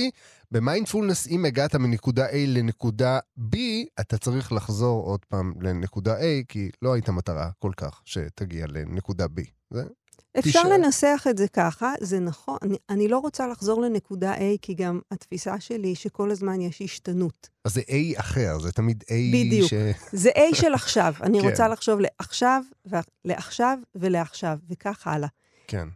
במיינדפולנס, 0.52 1.28
אם 1.28 1.46
הגעת 1.46 1.76
מנקודה 1.76 2.30
A 2.30 2.36
לנקודה 2.48 3.20
B, 3.40 3.58
אתה 4.00 4.18
צריך 4.18 4.52
לחזור 4.52 5.04
עוד 5.04 5.26
פעם 5.26 5.54
לנקודה 5.62 6.20
A, 6.20 6.24
כי 6.48 6.70
לא 6.82 6.94
הייתה 6.94 7.12
מטרה 7.12 7.50
כל 7.60 7.72
כך 7.78 8.02
שתגיע 8.06 8.66
לנקודה 8.70 9.26
B. 9.26 9.42
זה 9.70 9.84
אפשר 10.40 10.60
תשאר. 10.60 10.74
לנסח 10.74 11.26
את 11.30 11.38
זה 11.38 11.48
ככה, 11.48 11.94
זה 12.02 12.20
נכון. 12.20 12.58
אני, 12.62 12.78
אני 12.90 13.08
לא 13.08 13.18
רוצה 13.18 13.48
לחזור 13.48 13.82
לנקודה 13.82 14.36
A, 14.36 14.42
כי 14.62 14.74
גם 14.74 15.00
התפיסה 15.12 15.60
שלי 15.60 15.88
היא 15.88 15.96
שכל 15.96 16.32
הזמן 16.32 16.62
יש 16.62 16.82
השתנות. 16.82 17.50
אז 17.66 17.74
זה 17.74 17.82
A 17.82 18.20
אחר, 18.20 18.60
זה 18.60 18.72
תמיד 18.72 19.04
A 19.04 19.14
בדיוק. 19.34 19.70
ש... 19.70 19.74
בדיוק. 19.74 19.98
זה 20.24 20.30
A 20.30 20.56
של 20.56 20.74
עכשיו. 20.74 21.14
אני 21.22 21.42
כן. 21.42 21.50
רוצה 21.50 21.68
לחשוב 21.68 22.00
לעכשיו, 22.00 22.64
לעכשיו 23.26 23.80
ולעכשיו, 23.96 24.58
וכך 24.70 25.08
הלאה. 25.08 25.30
כן. 25.68 25.88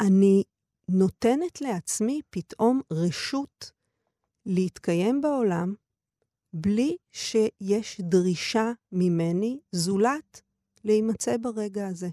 אני 0.00 0.42
נותנת 0.90 1.60
לעצמי 1.60 2.20
פתאום 2.30 2.80
רשות 2.90 3.72
להתקיים 4.46 5.20
בעולם 5.20 5.74
בלי 6.52 6.96
שיש 7.12 8.00
דרישה 8.00 8.72
ממני, 8.92 9.58
זולת 9.72 10.40
להימצא 10.84 11.36
ברגע 11.36 11.86
הזה. 11.86 12.08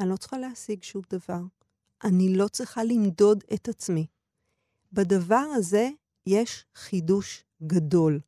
אני 0.00 0.08
לא 0.08 0.16
צריכה 0.16 0.38
להשיג 0.38 0.82
שום 0.82 1.02
דבר. 1.10 1.40
אני 2.04 2.36
לא 2.36 2.48
צריכה 2.48 2.84
למדוד 2.84 3.44
את 3.54 3.68
עצמי. 3.68 4.06
בדבר 4.92 5.44
הזה 5.54 5.88
יש 6.26 6.64
חידוש 6.74 7.44
גדול. 7.62 8.20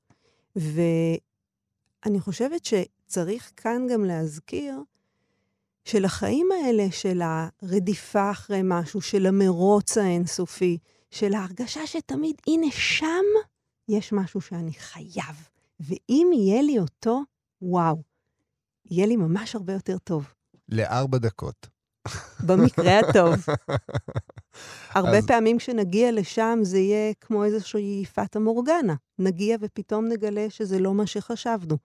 ואני 0.56 2.20
חושבת 2.20 2.64
שצריך 2.64 3.52
כאן 3.56 3.86
גם 3.92 4.04
להזכיר 4.04 4.82
שלחיים 5.84 6.48
האלה 6.52 6.86
של 6.90 7.22
הרדיפה 7.22 8.30
אחרי 8.30 8.60
משהו, 8.64 9.00
של 9.00 9.26
המרוץ 9.26 9.98
האינסופי, 9.98 10.78
של 11.10 11.34
ההרגשה 11.34 11.86
שתמיד, 11.86 12.36
הנה, 12.46 12.66
שם 12.70 13.24
יש 13.88 14.12
משהו 14.12 14.40
שאני 14.40 14.72
חייב. 14.72 15.48
ואם 15.80 16.30
יהיה 16.34 16.62
לי 16.62 16.78
אותו, 16.78 17.20
וואו, 17.62 18.02
יהיה 18.90 19.06
לי 19.06 19.16
ממש 19.16 19.54
הרבה 19.54 19.72
יותר 19.72 19.98
טוב. 19.98 20.34
לארבע 20.68 21.18
דקות. 21.18 21.68
במקרה 22.46 22.98
הטוב. 22.98 23.34
הרבה 24.96 25.18
אז... 25.18 25.26
פעמים 25.26 25.58
כשנגיע 25.58 26.12
לשם 26.12 26.58
זה 26.62 26.78
יהיה 26.78 27.14
כמו 27.14 27.44
איזושהי 27.44 28.04
פאטה 28.04 28.38
מורגנה. 28.38 28.94
נגיע 29.18 29.56
ופתאום 29.60 30.08
נגלה 30.08 30.50
שזה 30.50 30.78
לא 30.78 30.94
מה 30.94 31.06
שחשבנו. 31.06 31.76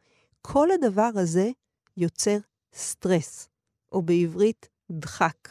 כל 0.41 0.71
הדבר 0.71 1.09
הזה 1.15 1.49
יוצר 1.97 2.37
סטרס, 2.73 3.49
או 3.91 4.01
בעברית 4.01 4.69
דחק, 4.91 5.49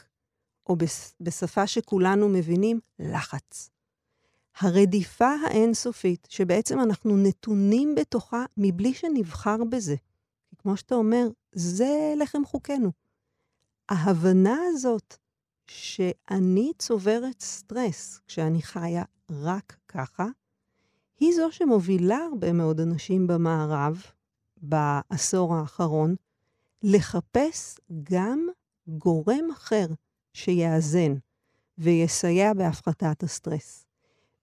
או 0.68 0.76
בשפה 1.20 1.66
שכולנו 1.66 2.28
מבינים, 2.28 2.80
לחץ. 2.98 3.70
הרדיפה 4.60 5.34
האינסופית, 5.46 6.28
שבעצם 6.30 6.80
אנחנו 6.80 7.16
נתונים 7.16 7.94
בתוכה 7.94 8.44
מבלי 8.56 8.94
שנבחר 8.94 9.56
בזה. 9.70 9.94
כמו 10.58 10.76
שאתה 10.76 10.94
אומר, 10.94 11.28
זה 11.52 12.14
לחם 12.18 12.44
חוקנו. 12.44 12.92
ההבנה 13.92 14.58
הזאת 14.68 15.16
שאני 15.66 16.72
צוברת 16.78 17.40
סטרס 17.40 18.20
כשאני 18.26 18.62
חיה 18.62 19.04
רק 19.30 19.76
ככה, 19.88 20.26
היא 21.20 21.32
זו 21.36 21.52
שמובילה 21.52 22.16
הרבה 22.16 22.52
מאוד 22.52 22.80
אנשים 22.80 23.26
במערב, 23.26 24.02
בעשור 24.62 25.54
האחרון, 25.54 26.14
לחפש 26.82 27.78
גם 28.02 28.48
גורם 28.88 29.50
אחר 29.52 29.86
שיאזן 30.32 31.14
ויסייע 31.78 32.54
בהפחתת 32.54 33.22
הסטרס. 33.22 33.86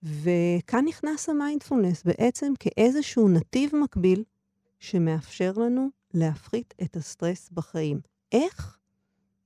וכאן 0.04 0.86
נכנס 0.86 1.30
המיינדפולנס 1.30 2.04
בעצם 2.04 2.54
כאיזשהו 2.60 3.30
נתיב 3.30 3.76
מקביל 3.76 4.24
שמאפשר 4.80 5.52
לנו 5.52 5.88
להפחית 6.14 6.74
את 6.82 6.96
הסטרס 6.96 7.50
בחיים. 7.50 8.00
איך? 8.32 8.79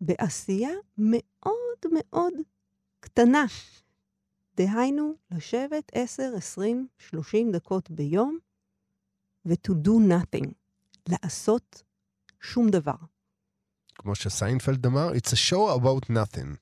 בעשייה 0.06 0.72
מאוד 0.98 1.80
מאוד 1.94 2.34
קטנה. 3.00 3.46
דהיינו, 4.58 5.14
לשבת 5.32 5.92
10, 5.94 6.34
20, 6.38 6.88
30 6.98 7.52
דקות 7.52 7.92
ביום 7.92 8.38
ו-to 9.46 9.72
do 9.72 9.92
nothing, 10.12 10.48
לעשות 11.10 11.84
שום 12.42 12.70
דבר. 12.70 12.96
כמו 13.96 14.16
שסיינפלד 14.16 14.86
אמר, 14.86 15.12
it's 15.12 15.32
a 15.32 15.52
show 15.52 15.80
about 15.80 16.10
nothing. 16.10 16.56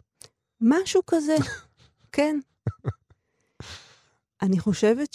משהו 0.61 1.01
כזה, 1.07 1.35
כן. 2.15 2.39
אני 4.41 4.59
חושבת 4.59 5.13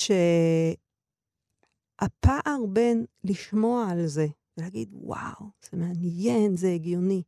שהפער 1.99 2.66
בין 2.73 3.04
לשמוע 3.25 3.90
על 3.90 4.06
זה, 4.06 4.26
ולהגיד, 4.56 4.88
וואו, 4.92 5.50
זה 5.71 5.76
מעניין, 5.76 6.56
זה 6.56 6.68
הגיוני, 6.68 7.23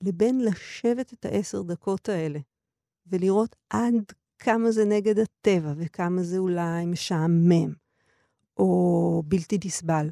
לבין 0.00 0.40
לשבת 0.44 1.12
את 1.12 1.24
העשר 1.24 1.62
דקות 1.62 2.08
האלה 2.08 2.38
ולראות 3.06 3.56
עד 3.70 4.12
כמה 4.38 4.70
זה 4.70 4.84
נגד 4.84 5.18
הטבע 5.18 5.72
וכמה 5.76 6.22
זה 6.22 6.38
אולי 6.38 6.86
משעמם 6.86 7.72
או 8.56 9.22
בלתי 9.26 9.58
נסבל. 9.64 10.10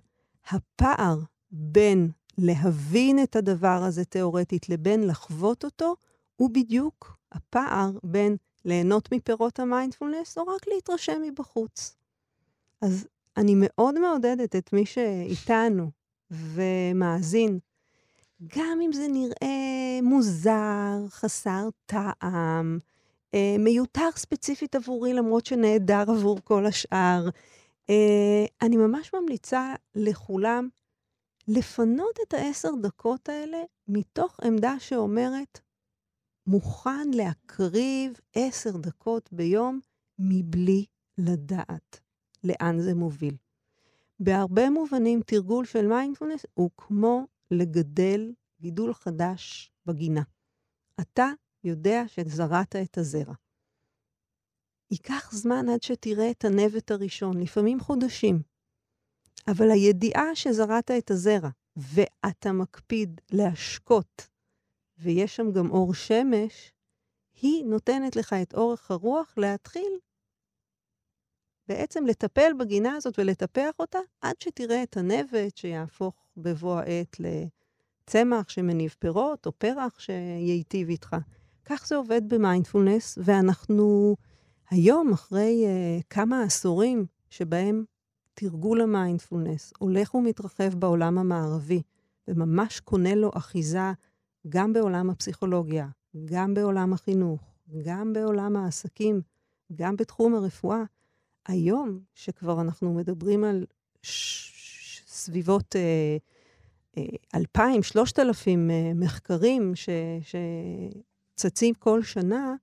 הפער 0.51 1.19
בין 1.51 2.11
להבין 2.39 3.23
את 3.23 3.37
הדבר 3.37 3.83
הזה 3.83 4.05
תיאורטית 4.05 4.69
לבין 4.69 5.07
לחוות 5.07 5.65
אותו, 5.65 5.95
הוא 6.37 6.51
בדיוק 6.51 7.17
הפער 7.33 7.91
בין 8.05 8.37
ליהנות 8.65 9.13
מפירות 9.13 9.61
המיינדפולנס 9.61 10.39
או 10.39 10.47
רק 10.47 10.69
להתרשם 10.69 11.23
מבחוץ. 11.23 11.97
אז 12.83 13.07
אני 13.37 13.55
מאוד 13.57 13.99
מעודדת 13.99 14.57
את 14.57 14.73
מי 14.73 14.87
שאיתנו 14.87 15.91
ומאזין 16.31 17.59
גם 18.45 18.79
אם 18.83 18.93
זה 18.93 19.09
נראה 19.09 20.01
מוזר, 20.03 21.09
חסר 21.09 21.69
טעם, 21.87 22.79
אה, 23.35 23.57
מיותר 23.59 24.09
ספציפית 24.17 24.75
עבורי, 24.75 25.13
למרות 25.13 25.47
שנהדר 25.47 26.05
עבור 26.09 26.39
כל 26.45 26.67
השאר, 26.67 27.29
אה, 27.91 28.45
אני 28.63 28.77
ממש 28.77 29.15
ממליצה 29.15 29.75
לכולם 29.95 30.69
לפנות 31.49 32.17
את 32.29 32.35
העשר 32.35 32.71
דקות 32.83 33.29
האלה 33.29 33.59
מתוך 33.89 34.41
עמדה 34.45 34.75
שאומרת, 34.79 35.61
מוכן 36.47 37.11
להקריב 37.15 38.13
עשר 38.35 38.77
דקות 38.77 39.29
ביום 39.33 39.81
מבלי 40.19 40.85
לדעת 41.19 42.01
לאן 42.45 42.81
זה 42.81 42.95
מוביל. 42.95 43.37
בהרבה 44.21 44.71
מובנים, 44.71 45.21
תרגול 45.27 45.65
של 45.65 45.87
מיינדפולנס 45.87 46.47
הוא 46.55 46.71
כמו 46.77 47.27
לגדל 47.51 48.33
גידול 48.61 48.95
חדש 48.95 49.73
בגינה. 49.87 50.23
אתה 51.01 51.27
יודע 51.65 52.03
שזרעת 52.07 52.77
את 52.77 52.99
הזרע. 52.99 53.35
ייקח 54.91 55.33
זמן 55.33 55.69
עד 55.69 55.83
שתראה 55.83 56.31
את 56.31 56.45
הנבט 56.45 56.91
הראשון, 56.91 57.41
לפעמים 57.41 57.81
חודשים. 57.81 58.43
אבל 59.51 59.71
הידיעה 59.71 60.35
שזרעת 60.35 60.91
את 60.91 61.11
הזרע, 61.11 61.51
ואתה 61.77 62.53
מקפיד 62.53 63.21
להשקות, 63.33 64.29
ויש 64.99 65.37
שם 65.37 65.53
גם 65.53 65.71
אור 65.71 65.95
שמש, 65.95 66.73
היא 67.43 67.65
נותנת 67.65 68.17
לך 68.17 68.33
את 68.43 68.55
אורך 68.55 68.91
הרוח 68.91 69.35
להתחיל 69.39 69.99
בעצם 71.69 72.07
לטפל 72.07 72.53
בגינה 72.59 72.97
הזאת 72.97 73.19
ולטפח 73.19 73.71
אותה 73.79 73.99
עד 74.21 74.37
שתראה 74.41 74.83
את 74.83 74.97
הנבט 74.97 75.57
שיהפוך 75.57 76.26
בבוא 76.37 76.79
העת 76.79 77.17
לצמח 77.21 78.49
שמניב 78.49 78.95
פירות, 78.99 79.47
או 79.47 79.53
פרח 79.59 79.99
שייטיב 79.99 80.89
איתך. 80.89 81.17
כך 81.65 81.87
זה 81.87 81.97
עובד 81.97 82.29
במיינדפולנס, 82.29 83.19
ואנחנו 83.25 84.17
היום, 84.71 85.13
אחרי 85.13 85.65
uh, 85.65 86.03
כמה 86.11 86.43
עשורים 86.43 87.07
שבהם 87.31 87.85
תרגול 88.35 88.81
המיינדפולנס 88.81 89.73
הולך 89.79 90.15
ומתרחב 90.15 90.75
בעולם 90.75 91.19
המערבי, 91.19 91.83
וממש 92.29 92.81
קונה 92.81 93.15
לו 93.15 93.31
אחיזה 93.35 93.93
גם 94.49 94.73
בעולם 94.73 95.11
הפסיכולוגיה, 95.11 95.89
גם 96.25 96.55
בעולם 96.55 96.93
החינוך, 96.93 97.41
גם 97.85 98.13
בעולם 98.13 98.57
העסקים, 98.57 99.21
גם 99.75 99.97
בתחום 99.97 100.35
הרפואה, 100.35 100.83
היום, 101.47 102.01
שכבר 102.15 102.61
אנחנו 102.61 102.95
מדברים 102.95 103.45
על 103.45 103.67
סביבות 105.17 105.77
אה, 105.77 106.17
אה, 106.99 107.03
2,000, 107.35 107.83
3,000 107.83 108.71
אה, 108.71 108.93
מחקרים 108.95 109.73
ש, 109.75 109.89
שצצים 111.37 111.75
כל 111.75 112.03
שנה, 112.03 112.55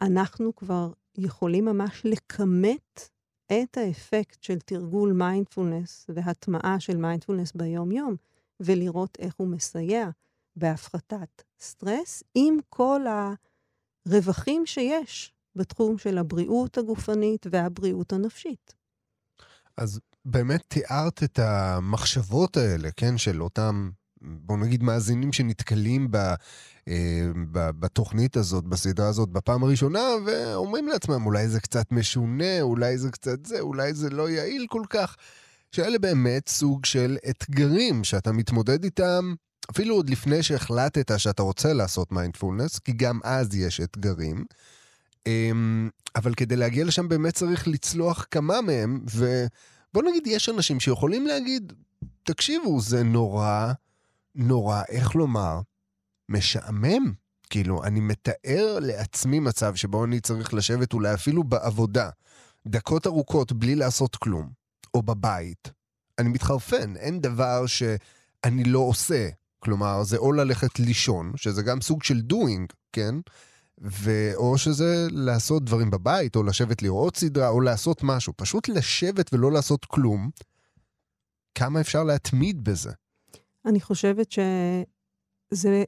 אנחנו 0.00 0.56
כבר 0.56 0.92
יכולים 1.18 1.64
ממש 1.64 2.02
לכמת 2.04 3.08
את 3.46 3.76
האפקט 3.76 4.42
של 4.42 4.58
תרגול 4.58 5.12
מיינדפולנס 5.12 6.06
והטמעה 6.14 6.80
של 6.80 6.96
מיינדפולנס 6.96 7.52
ביום-יום, 7.52 8.16
ולראות 8.60 9.16
איך 9.20 9.34
הוא 9.36 9.48
מסייע 9.48 10.08
בהפחתת 10.56 11.42
סטרס, 11.60 12.22
עם 12.34 12.56
כל 12.68 13.00
הרווחים 14.06 14.66
שיש 14.66 15.32
בתחום 15.56 15.98
של 15.98 16.18
הבריאות 16.18 16.78
הגופנית 16.78 17.46
והבריאות 17.50 18.12
הנפשית. 18.12 18.74
אז 19.76 20.00
באמת 20.24 20.62
תיארת 20.68 21.22
את 21.22 21.38
המחשבות 21.38 22.56
האלה, 22.56 22.88
כן, 22.96 23.18
של 23.18 23.42
אותם, 23.42 23.90
בוא 24.22 24.56
נגיד, 24.56 24.82
מאזינים 24.82 25.32
שנתקלים 25.32 26.10
ב, 26.10 26.16
אה, 26.88 27.30
ב, 27.52 27.70
בתוכנית 27.80 28.36
הזאת, 28.36 28.64
בסדרה 28.64 29.08
הזאת, 29.08 29.28
בפעם 29.28 29.64
הראשונה, 29.64 30.02
ואומרים 30.26 30.88
לעצמם, 30.88 31.26
אולי 31.26 31.48
זה 31.48 31.60
קצת 31.60 31.92
משונה, 31.92 32.60
אולי 32.60 32.98
זה 32.98 33.10
קצת 33.10 33.46
זה, 33.46 33.60
אולי 33.60 33.94
זה 33.94 34.10
לא 34.10 34.30
יעיל 34.30 34.66
כל 34.68 34.82
כך. 34.90 35.16
שאלה 35.72 35.98
באמת 35.98 36.48
סוג 36.48 36.84
של 36.84 37.16
אתגרים 37.30 38.04
שאתה 38.04 38.32
מתמודד 38.32 38.84
איתם, 38.84 39.34
אפילו 39.70 39.94
עוד 39.94 40.10
לפני 40.10 40.42
שהחלטת 40.42 41.18
שאתה 41.18 41.42
רוצה 41.42 41.72
לעשות 41.72 42.12
מיינדפולנס, 42.12 42.78
כי 42.78 42.92
גם 42.92 43.20
אז 43.24 43.54
יש 43.54 43.80
אתגרים. 43.80 44.44
אמ, 45.26 45.90
אבל 46.16 46.34
כדי 46.34 46.56
להגיע 46.56 46.84
לשם 46.84 47.08
באמת 47.08 47.34
צריך 47.34 47.68
לצלוח 47.68 48.26
כמה 48.30 48.60
מהם, 48.60 49.00
ובוא 49.94 50.10
נגיד, 50.10 50.26
יש 50.26 50.48
אנשים 50.48 50.80
שיכולים 50.80 51.26
להגיד, 51.26 51.72
תקשיבו, 52.22 52.80
זה 52.80 53.02
נורא, 53.02 53.72
נורא, 54.34 54.82
איך 54.88 55.14
לומר, 55.14 55.60
משעמם. 56.28 57.12
כאילו, 57.50 57.84
אני 57.84 58.00
מתאר 58.00 58.78
לעצמי 58.80 59.40
מצב 59.40 59.74
שבו 59.74 60.04
אני 60.04 60.20
צריך 60.20 60.54
לשבת 60.54 60.92
אולי 60.92 61.14
אפילו 61.14 61.44
בעבודה, 61.44 62.10
דקות 62.66 63.06
ארוכות 63.06 63.52
בלי 63.52 63.74
לעשות 63.74 64.16
כלום, 64.16 64.50
או 64.94 65.02
בבית. 65.02 65.70
אני 66.18 66.28
מתחרפן, 66.28 66.96
אין 66.96 67.20
דבר 67.20 67.66
שאני 67.66 68.64
לא 68.64 68.78
עושה. 68.78 69.28
כלומר, 69.58 70.02
זה 70.02 70.16
או 70.16 70.32
ללכת 70.32 70.78
לישון, 70.78 71.32
שזה 71.36 71.62
גם 71.62 71.80
סוג 71.80 72.02
של 72.02 72.22
doing, 72.32 72.74
כן? 72.92 73.14
ואו 73.82 74.58
שזה 74.58 75.06
לעשות 75.10 75.64
דברים 75.64 75.90
בבית, 75.90 76.36
או 76.36 76.42
לשבת 76.42 76.82
לראות 76.82 77.16
סדרה, 77.16 77.48
או 77.48 77.60
לעשות 77.60 78.00
משהו. 78.02 78.32
פשוט 78.36 78.68
לשבת 78.68 79.34
ולא 79.34 79.52
לעשות 79.52 79.84
כלום. 79.84 80.30
כמה 81.54 81.80
אפשר 81.80 82.04
להתמיד 82.04 82.64
בזה? 82.64 82.92
אני 83.64 83.80
חושבת 83.80 84.32
שזה 84.32 85.84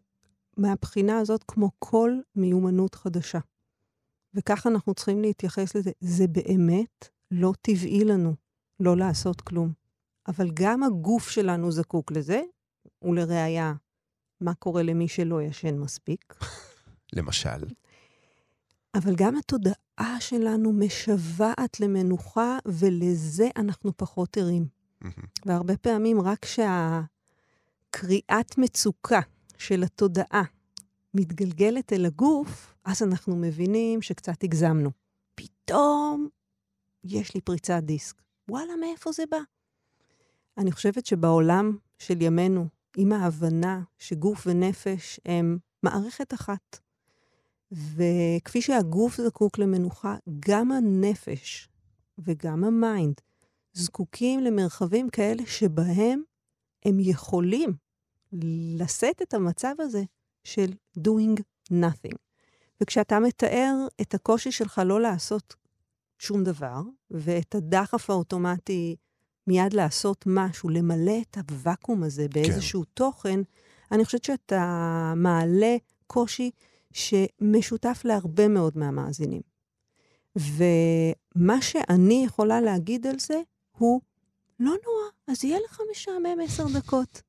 מהבחינה 0.57 1.19
הזאת 1.19 1.45
כמו 1.49 1.71
כל 1.79 2.13
מיומנות 2.37 2.95
חדשה. 2.95 3.39
וככה 4.35 4.69
אנחנו 4.69 4.95
צריכים 4.95 5.23
להתייחס 5.23 5.75
לזה. 5.75 5.91
זה 6.01 6.27
באמת 6.27 7.09
לא 7.31 7.53
טבעי 7.63 8.05
לנו 8.05 8.35
לא 8.81 8.97
לעשות 8.97 9.41
כלום. 9.41 9.73
אבל 10.29 10.51
גם 10.55 10.83
הגוף 10.83 11.29
שלנו 11.29 11.73
זקוק 11.73 12.13
לזה, 12.13 12.43
ולראיה, 13.03 13.75
מה 14.41 14.55
קורה 14.55 14.83
למי 14.83 15.09
שלא 15.09 15.43
ישן 15.43 15.79
מספיק? 15.79 16.35
למשל. 17.13 17.65
אבל 18.95 19.15
גם 19.17 19.37
התודעה 19.37 20.17
שלנו 20.21 20.73
משוועת 20.73 21.81
למנוחה, 21.81 22.59
ולזה 22.67 23.49
אנחנו 23.57 23.97
פחות 23.97 24.37
ערים. 24.37 24.67
והרבה 25.47 25.77
פעמים 25.77 26.21
רק 26.21 26.39
כשהקריאת 26.43 27.09
מצוקה 28.59 29.21
של 29.59 29.83
התודעה 29.83 30.43
מתגלגלת 31.15 31.93
אל 31.93 32.07
הגוף, 32.07 32.75
אז 32.85 33.03
אנחנו 33.03 33.37
מבינים 33.37 34.03
שקצת 34.03 34.45
הגזמנו. 34.45 34.91
פתאום 35.35 36.29
יש 37.05 37.35
לי 37.35 37.41
פריצת 37.41 37.81
דיסק. 37.83 38.23
וואלה, 38.49 38.77
מאיפה 38.81 39.13
זה 39.13 39.23
בא? 39.31 39.39
אני 40.59 40.73
חושבת 40.73 41.07
שבעולם 41.07 41.77
של 41.99 42.23
ימינו, 42.23 42.69
עם 42.97 43.13
ההבנה 43.13 43.83
שגוף 43.99 44.47
ונפש 44.47 45.21
הם 45.27 45.59
מערכת 45.83 46.35
אחת, 46.35 46.79
וכפי 47.75 48.63
שהגוף 48.63 49.21
זקוק 49.21 49.59
למנוחה, 49.59 50.17
גם 50.41 50.73
הנפש 50.73 51.69
וגם 52.19 52.65
ה 52.65 52.76
mind 52.76 53.21
זקוקים 53.73 54.41
למרחבים 54.41 55.11
כאלה 55.11 55.43
שבהם 55.47 56.23
הם 56.85 57.01
יכולים 57.01 57.73
לשאת 58.79 59.23
את 59.23 59.35
המצב 59.35 59.75
הזה 59.79 60.03
של 60.45 60.73
doing 60.99 61.41
nothing. 61.73 62.17
וכשאתה 62.81 63.21
מתאר 63.21 63.75
את 64.01 64.15
הקושי 64.15 64.53
שלך 64.53 64.83
לא 64.85 65.01
לעשות 65.01 65.55
שום 66.19 66.45
דבר, 66.45 66.81
ואת 67.11 67.55
הדחף 67.55 68.11
האוטומטי 68.11 68.97
מיד 69.47 69.73
לעשות 69.73 70.25
משהו, 70.27 70.69
למלא 70.69 71.21
את 71.31 71.39
הוואקום 71.51 72.03
הזה 72.03 72.27
באיזשהו 72.29 72.83
כן. 72.83 72.89
תוכן, 72.95 73.41
אני 73.93 74.05
חושבת 74.05 74.25
שאתה 74.25 75.13
מעלה 75.17 75.77
קושי 76.07 76.51
שמשותף 76.95 78.01
להרבה 78.05 78.49
מאוד 78.49 78.79
מהמאזינים. 78.79 79.43
ומה 80.37 81.63
שאני 81.63 82.25
יכולה 82.27 82.61
להגיד 82.61 83.07
על 83.07 83.19
זה 83.19 83.41
הוא, 83.79 84.01
לא 84.61 84.71
נורא, 84.71 85.11
אז 85.27 85.45
יהיה 85.45 85.59
לך 85.65 85.81
משעמם 85.91 86.41
עשר 86.45 86.65
דקות. 86.79 87.23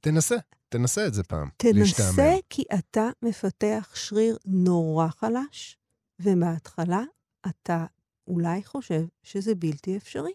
תנסה, 0.00 0.36
תנסה 0.68 1.06
את 1.06 1.14
זה 1.14 1.22
פעם. 1.22 1.48
תנסה, 1.56 1.78
להשתעמם. 1.78 2.40
כי 2.50 2.62
אתה 2.78 3.10
מפתח 3.22 3.92
שריר 3.94 4.38
נורא 4.44 5.08
חלש, 5.08 5.78
ומההתחלה 6.20 7.02
אתה 7.48 7.86
אולי 8.28 8.64
חושב 8.64 9.04
שזה 9.22 9.54
בלתי 9.54 9.96
אפשרי, 9.96 10.32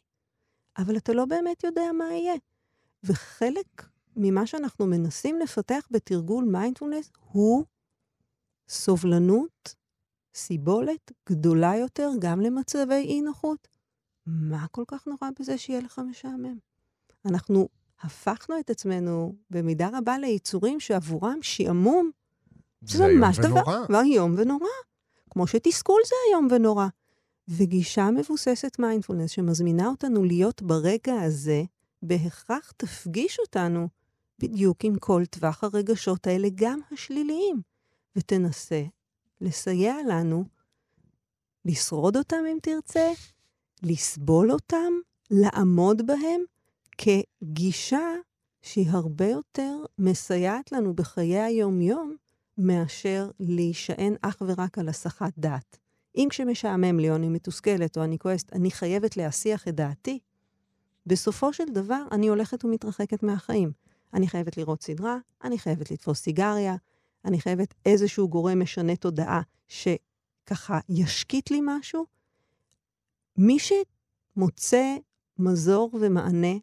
אבל 0.78 0.98
אתה 0.98 1.14
לא 1.14 1.26
באמת 1.26 1.64
יודע 1.64 1.92
מה 1.98 2.06
יהיה. 2.06 2.36
וחלק 3.04 3.88
ממה 4.16 4.48
שאנחנו 4.48 4.88
מנסים 4.88 5.40
לפתח 5.40 5.88
בתרגול 5.92 6.46
מיינדפולנס 6.46 7.12
הוא 7.32 7.66
סובלנות, 8.70 9.76
סיבולת 10.36 11.12
גדולה 11.30 11.76
יותר 11.76 12.10
גם 12.20 12.42
למצבי 12.42 12.94
אי-נוחות. 12.94 13.68
מה 14.26 14.66
כל 14.72 14.84
כך 14.88 15.08
נורא 15.08 15.30
בזה 15.40 15.58
שיהיה 15.58 15.82
לך 15.82 16.02
משעמם? 16.10 16.58
אנחנו 17.26 17.70
הפכנו 18.02 18.60
את 18.60 18.70
עצמנו 18.70 19.36
במידה 19.50 19.90
רבה 19.94 20.18
ליצורים 20.18 20.80
שעבורם 20.80 21.40
שעמום 21.42 22.12
זה 22.82 23.08
ממש 23.08 23.40
דבר, 23.40 24.02
איום 24.02 24.36
ונורא. 24.38 24.68
כמו 25.30 25.48
שתסכול 25.48 26.02
זה 26.06 26.16
איום 26.30 26.48
ונורא. 26.52 26.88
וגישה 27.48 28.12
מבוססת 28.12 28.80
מיינדפולנס 28.80 29.32
שמזמינה 29.32 29.88
אותנו 29.88 30.24
להיות 30.24 30.62
ברגע 30.62 31.22
הזה, 31.22 31.64
בהכרח 32.02 32.72
תפגיש 32.78 33.40
אותנו 33.40 33.88
בדיוק 34.40 34.86
עם 34.86 34.96
כל 35.00 35.24
טווח 35.26 35.64
הרגשות 35.64 36.28
האלה, 36.28 36.48
גם 36.56 36.80
השליליים. 36.92 37.62
ותנסה 38.16 38.84
לסייע 39.42 39.96
לנו 40.10 40.44
לשרוד 41.66 42.18
אותם 42.18 42.44
אם 42.52 42.58
תרצה, 42.62 43.12
לסבול 43.84 44.52
אותם, 44.52 44.94
לעמוד 45.32 46.08
בהם 46.08 46.42
כגישה 46.98 48.10
שהיא 48.62 48.90
הרבה 48.90 49.28
יותר 49.28 49.76
מסייעת 50.00 50.72
לנו 50.72 50.94
בחיי 50.94 51.40
היום-יום 51.40 52.16
מאשר 52.58 53.32
להישען 53.40 54.16
אך 54.22 54.42
ורק 54.48 54.78
על 54.78 54.90
הסחת 54.90 55.34
דעת. 55.38 55.78
אם 56.18 56.28
כשמשעמם 56.30 57.00
לי 57.00 57.10
או 57.10 57.16
אני 57.16 57.30
מתוסכלת 57.30 57.98
או 57.98 58.04
אני 58.04 58.20
כועסת, 58.20 58.54
אני 58.54 58.72
חייבת 58.72 59.18
להסיח 59.18 59.68
את 59.68 59.76
דעתי, 59.76 60.20
בסופו 61.06 61.54
של 61.54 61.66
דבר 61.74 62.04
אני 62.12 62.28
הולכת 62.28 62.66
ומתרחקת 62.66 63.24
מהחיים. 63.24 63.72
אני 64.14 64.28
חייבת 64.28 64.58
לראות 64.58 64.84
סדרה, 64.84 65.18
אני 65.44 65.58
חייבת 65.58 65.92
לתפוס 65.92 66.20
סיגריה, 66.22 66.76
אני 67.26 67.42
חייבת 67.42 67.74
איזשהו 67.86 68.30
גורם 68.30 68.62
משנה 68.62 68.96
תודעה 68.96 69.42
שככה 69.68 70.80
ישקיט 70.90 71.52
לי 71.52 71.60
משהו. 71.64 72.06
מי 73.38 73.58
שמוצא 73.60 74.96
מזור 75.38 75.90
ומענה 76.02 76.58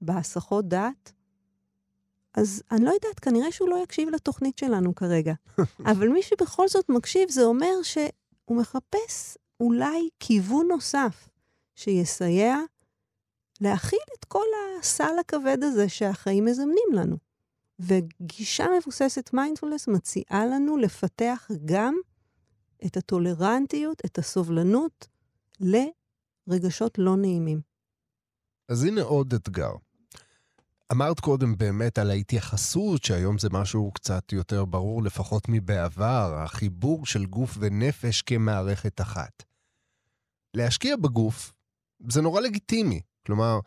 בהסחות 0.00 0.68
דעת, 0.68 1.12
אז 2.34 2.62
אני 2.70 2.84
לא 2.84 2.90
יודעת, 2.90 3.20
כנראה 3.20 3.52
שהוא 3.52 3.68
לא 3.68 3.82
יקשיב 3.82 4.08
לתוכנית 4.08 4.58
שלנו 4.58 4.94
כרגע. 4.94 5.34
אבל 5.90 6.08
מי 6.08 6.22
שבכל 6.22 6.68
זאת 6.68 6.88
מקשיב, 6.88 7.30
זה 7.30 7.44
אומר 7.44 7.82
שהוא 7.82 8.56
מחפש 8.56 9.38
אולי 9.60 10.08
כיוון 10.20 10.68
נוסף 10.68 11.28
שיסייע 11.74 12.56
להכיל 13.60 13.98
את 14.18 14.24
כל 14.24 14.46
הסל 14.78 15.18
הכבד 15.20 15.58
הזה 15.62 15.88
שהחיים 15.88 16.44
מזמנים 16.44 16.92
לנו. 16.92 17.16
וגישה 17.78 18.66
מבוססת 18.78 19.30
מיינדפולנס 19.32 19.88
מציעה 19.88 20.46
לנו 20.46 20.76
לפתח 20.76 21.50
גם 21.64 21.94
את 22.86 22.96
הטולרנטיות, 22.96 24.02
את 24.06 24.18
הסובלנות 24.18 25.08
לרגשות 25.60 26.98
לא 26.98 27.16
נעימים. 27.16 27.60
אז 28.68 28.84
הנה 28.84 29.02
עוד 29.02 29.34
אתגר. 29.34 29.72
אמרת 30.92 31.20
קודם 31.20 31.58
באמת 31.58 31.98
על 31.98 32.10
ההתייחסות, 32.10 33.04
שהיום 33.04 33.38
זה 33.38 33.48
משהו 33.50 33.90
קצת 33.94 34.32
יותר 34.32 34.64
ברור, 34.64 35.02
לפחות 35.02 35.44
מבעבר, 35.48 36.34
החיבור 36.44 37.06
של 37.06 37.26
גוף 37.26 37.56
ונפש 37.60 38.22
כמערכת 38.22 39.00
אחת. 39.00 39.42
להשקיע 40.54 40.96
בגוף 40.96 41.52
זה 42.08 42.22
נורא 42.22 42.40
לגיטימי. 42.40 43.00
כלומר, 43.26 43.58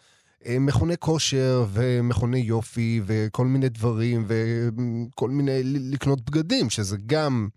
מכוני 0.45 0.97
כושר 0.97 1.65
ומכוני 1.69 2.39
יופי 2.39 3.01
וכל 3.05 3.45
מיני 3.45 3.69
דברים 3.69 4.25
וכל 4.27 5.29
מיני 5.29 5.63
לקנות 5.63 6.21
בגדים, 6.21 6.69
שזה 6.69 6.97
גם 7.05 7.47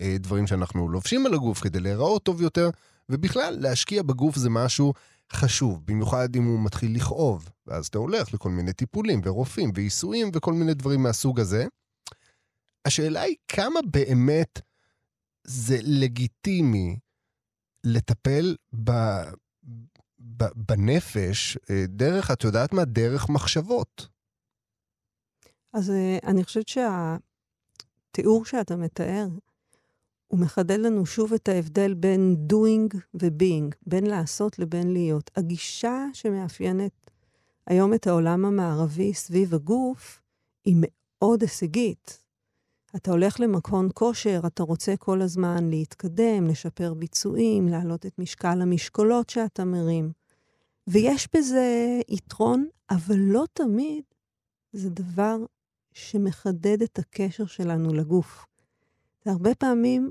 אה, 0.00 0.16
דברים 0.20 0.46
שאנחנו 0.46 0.88
לובשים 0.88 1.26
על 1.26 1.34
הגוף 1.34 1.60
כדי 1.60 1.80
להיראות 1.80 2.22
טוב 2.22 2.42
יותר, 2.42 2.70
ובכלל, 3.08 3.56
להשקיע 3.60 4.02
בגוף 4.02 4.36
זה 4.36 4.50
משהו 4.50 4.92
חשוב, 5.32 5.82
במיוחד 5.86 6.36
אם 6.36 6.44
הוא 6.44 6.64
מתחיל 6.64 6.96
לכאוב, 6.96 7.48
ואז 7.66 7.86
אתה 7.86 7.98
הולך 7.98 8.34
לכל 8.34 8.50
מיני 8.50 8.72
טיפולים 8.72 9.20
ורופאים 9.24 9.72
ועיסויים 9.74 10.30
וכל 10.34 10.52
מיני 10.52 10.74
דברים 10.74 11.02
מהסוג 11.02 11.40
הזה. 11.40 11.66
השאלה 12.84 13.20
היא 13.20 13.36
כמה 13.48 13.80
באמת 13.90 14.60
זה 15.44 15.78
לגיטימי 15.82 16.96
לטפל 17.84 18.56
ב, 18.84 18.90
בנפש 20.56 21.58
אה, 21.70 21.84
דרך, 21.88 22.30
את 22.30 22.44
יודעת 22.44 22.72
מה? 22.72 22.84
דרך 22.84 23.28
מחשבות. 23.28 24.08
אז 25.72 25.90
אה, 25.90 26.18
אני 26.26 26.44
חושבת 26.44 26.68
שהתיאור 26.68 28.44
שאתה 28.44 28.76
מתאר, 28.76 29.26
הוא 30.26 30.40
מחדד 30.40 30.78
לנו 30.78 31.06
שוב 31.06 31.32
את 31.32 31.48
ההבדל 31.48 31.94
בין 31.94 32.36
doing 32.52 32.96
ו-being, 33.14 33.74
בין 33.86 34.06
לעשות 34.06 34.58
לבין 34.58 34.92
להיות. 34.92 35.30
הגישה 35.36 36.04
שמאפיינת 36.12 37.10
היום 37.66 37.94
את 37.94 38.06
העולם 38.06 38.44
המערבי 38.44 39.14
סביב 39.14 39.54
הגוף 39.54 40.22
היא 40.64 40.76
מאוד 40.80 41.42
הישגית. 41.42 42.24
אתה 42.96 43.10
הולך 43.10 43.40
למכון 43.40 43.88
כושר, 43.94 44.40
אתה 44.46 44.62
רוצה 44.62 44.96
כל 44.96 45.22
הזמן 45.22 45.70
להתקדם, 45.70 46.46
לשפר 46.46 46.94
ביצועים, 46.94 47.68
להעלות 47.68 48.06
את 48.06 48.18
משקל 48.18 48.62
המשקולות 48.62 49.30
שאתה 49.30 49.64
מרים. 49.64 50.12
ויש 50.86 51.28
בזה 51.36 52.00
יתרון, 52.08 52.68
אבל 52.90 53.18
לא 53.18 53.44
תמיד 53.52 54.02
זה 54.72 54.90
דבר 54.90 55.36
שמחדד 55.92 56.82
את 56.82 56.98
הקשר 56.98 57.46
שלנו 57.46 57.94
לגוף. 57.94 58.46
זה 59.24 59.30
הרבה 59.30 59.54
פעמים 59.54 60.10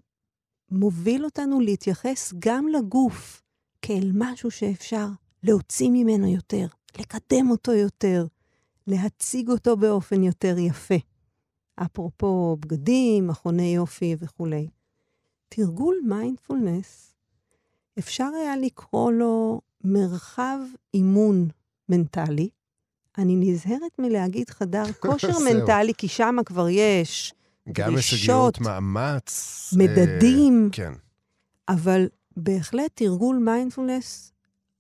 מוביל 0.72 1.26
אותנו 1.26 1.60
להתייחס 1.60 2.34
גם 2.40 2.68
לגוף 2.68 3.44
כאל 3.82 4.12
משהו 4.14 4.52
שאפשר 4.52 5.08
להוציא 5.44 5.90
ממנו 5.90 6.28
יותר, 6.28 6.68
לקדם 7.00 7.50
אותו 7.50 7.74
יותר, 7.74 8.26
להציג 8.88 9.50
אותו 9.50 9.78
באופן 9.78 10.24
יותר 10.24 10.58
יפה. 10.58 10.96
אפרופו 11.86 12.58
בגדים, 12.60 13.28
מכוני 13.28 13.76
יופי 13.76 14.16
וכולי. 14.20 14.70
תרגול 15.50 15.96
מיינדפולנס, 16.08 17.16
אפשר 18.00 18.30
היה 18.42 18.58
לקרוא 18.58 19.12
לו 19.12 19.62
מרחב 19.84 20.60
אימון 20.94 21.48
מנטלי. 21.90 22.50
אני 23.18 23.36
נזהרת 23.36 24.00
מלהגיד 24.00 24.50
חדר 24.50 24.84
כושר 25.02 25.40
מנטלי, 25.40 25.94
כי 25.94 26.08
שם 26.08 26.36
כבר 26.46 26.68
יש 26.70 27.34
גם 27.72 27.96
הישגיות, 27.96 28.62
מאמץ. 28.62 29.74
מדדים. 29.78 30.64
אה, 30.64 30.70
כן. 30.72 30.94
אבל 31.70 32.08
בהחלט 32.38 32.92
תרגול 32.94 33.38
מיינדפולנס, 33.38 34.34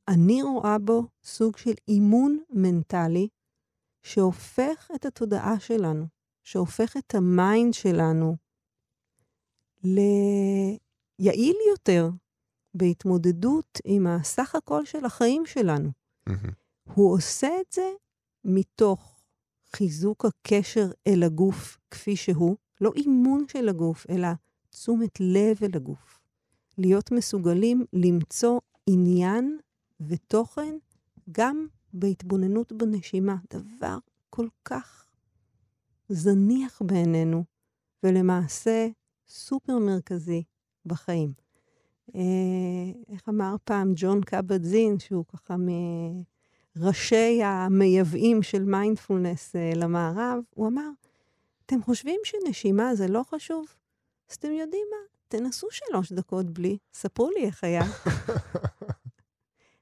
אני 0.07 0.43
רואה 0.43 0.77
בו 0.77 1.03
סוג 1.23 1.57
של 1.57 1.73
אימון 1.87 2.39
מנטלי 2.49 3.27
שהופך 4.03 4.91
את 4.95 5.05
התודעה 5.05 5.59
שלנו 5.59 6.18
שהופך 6.49 6.97
את 6.97 7.15
ה 7.15 7.27
mind 7.27 7.73
שלנו 7.73 8.35
ליעיל 9.83 11.55
יותר 11.69 12.09
בהתמודדות 12.73 13.79
עם 13.83 14.07
הסך 14.07 14.55
הכל 14.55 14.85
של 14.85 15.05
החיים 15.05 15.45
שלנו. 15.45 15.89
Mm-hmm. 16.29 16.51
הוא 16.93 17.13
עושה 17.13 17.47
את 17.61 17.73
זה 17.73 17.91
מתוך 18.45 19.21
חיזוק 19.75 20.25
הקשר 20.25 20.91
אל 21.07 21.23
הגוף 21.23 21.77
כפי 21.91 22.15
שהוא, 22.15 22.57
לא 22.81 22.91
אימון 22.95 23.45
של 23.47 23.69
הגוף, 23.69 24.05
אלא 24.09 24.27
תשומת 24.69 25.19
לב 25.19 25.63
אל 25.63 25.71
הגוף. 25.73 26.19
להיות 26.77 27.11
מסוגלים 27.11 27.85
למצוא 27.93 28.59
עניין 28.87 29.57
ותוכן 30.07 30.77
גם 31.31 31.67
בהתבוננות 31.93 32.71
בנשימה, 32.71 33.35
דבר 33.53 33.97
כל 34.29 34.47
כך 34.65 35.08
זניח 36.09 36.81
בעינינו, 36.85 37.43
ולמעשה 38.03 38.87
סופר 39.27 39.77
מרכזי 39.77 40.43
בחיים. 40.85 41.33
אה, 42.15 43.13
איך 43.13 43.29
אמר 43.29 43.55
פעם 43.63 43.91
ג'ון 43.95 44.21
קבט-זין, 44.21 44.99
שהוא 44.99 45.25
ככה 45.25 45.55
מראשי 46.75 47.43
המייבאים 47.43 48.43
של 48.43 48.63
מיינדפולנס 48.63 49.55
אה, 49.55 49.71
למערב, 49.75 50.39
הוא 50.49 50.67
אמר, 50.67 50.89
אתם 51.65 51.83
חושבים 51.83 52.19
שנשימה 52.23 52.95
זה 52.95 53.07
לא 53.07 53.21
חשוב? 53.29 53.65
אז 54.29 54.35
אתם 54.35 54.51
יודעים 54.51 54.85
מה? 54.91 54.97
תנסו 55.27 55.67
שלוש 55.71 56.11
דקות 56.11 56.45
בלי, 56.45 56.77
ספרו 56.93 57.29
לי 57.29 57.45
איך 57.45 57.63
היה. 57.63 57.83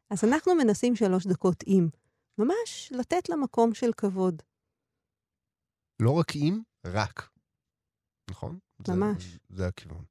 אז 0.10 0.24
אנחנו 0.24 0.56
מנסים 0.56 0.96
שלוש 0.96 1.28
דקות 1.28 1.63
עם, 1.66 1.90
ממש 2.38 2.94
לתת 2.96 3.30
למקום 3.30 3.74
של 3.74 3.92
כבוד. 3.98 4.42
לא 6.00 6.12
רק 6.12 6.36
אם, 6.36 6.60
רק. 6.86 7.30
נכון? 8.30 8.58
ממש. 8.88 9.24
זה, 9.24 9.56
זה 9.56 9.68
הכיוון. 9.68 10.04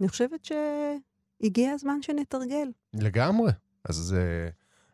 אני 0.00 0.08
חושבת 0.08 0.44
שהגיע 0.44 1.72
הזמן 1.72 2.02
שנתרגל. 2.02 2.70
לגמרי. 2.94 3.52
אז 3.84 4.14
uh, 4.16 4.52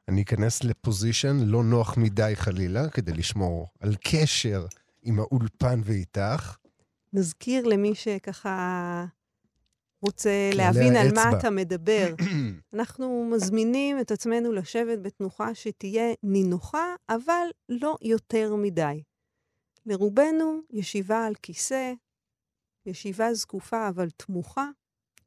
אני 0.09 0.23
אכנס 0.23 0.65
לפוזיישן 0.65 1.37
לא 1.41 1.65
נוח 1.65 1.97
מדי 1.97 2.33
חלילה, 2.35 2.91
כדי 2.91 3.12
לשמור 3.12 3.69
על 3.81 3.97
קשר 4.01 4.67
עם 5.03 5.21
האולפן 5.21 5.81
ואיתך. 5.85 6.57
נזכיר 7.12 7.65
למי 7.65 7.95
שככה 7.95 9.05
רוצה 10.03 10.51
להבין 10.55 10.97
על 10.97 11.09
מה 11.15 11.39
אתה 11.39 11.51
מדבר. 11.51 12.15
אנחנו 12.75 13.31
מזמינים 13.33 14.01
את 14.01 14.11
עצמנו 14.11 14.53
לשבת 14.53 14.99
בתנוחה 15.03 15.55
שתהיה 15.55 16.15
נינוחה, 16.23 16.95
אבל 17.09 17.47
לא 17.69 17.97
יותר 18.03 18.55
מדי. 18.57 19.03
לרובנו, 19.87 20.61
ישיבה 20.70 21.27
על 21.27 21.35
כיסא, 21.35 21.92
ישיבה 22.87 23.35
זקופה 23.35 23.88
אבל 23.88 24.11
תמוכה, 24.11 24.68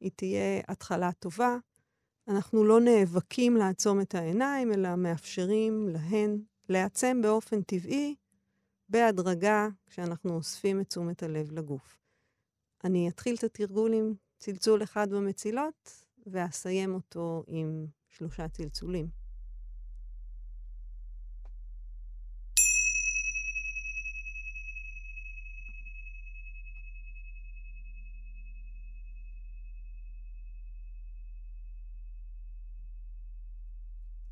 היא 0.00 0.10
תהיה 0.16 0.60
התחלה 0.68 1.12
טובה. 1.12 1.56
אנחנו 2.28 2.64
לא 2.64 2.80
נאבקים 2.80 3.56
לעצום 3.56 4.00
את 4.00 4.14
העיניים, 4.14 4.72
אלא 4.72 4.96
מאפשרים 4.96 5.88
להן 5.88 6.42
לעצם 6.68 7.20
באופן 7.22 7.62
טבעי, 7.62 8.14
בהדרגה, 8.88 9.68
כשאנחנו 9.86 10.34
אוספים 10.34 10.80
את 10.80 10.88
תשומת 10.88 11.22
הלב 11.22 11.52
לגוף. 11.52 11.98
אני 12.84 13.08
אתחיל 13.08 13.34
את 13.34 13.44
התרגול 13.44 13.92
עם 13.92 14.14
צלצול 14.38 14.82
אחד 14.82 15.10
במצילות, 15.10 16.06
ואסיים 16.26 16.94
אותו 16.94 17.44
עם 17.46 17.86
שלושה 18.08 18.48
צלצולים. 18.48 19.19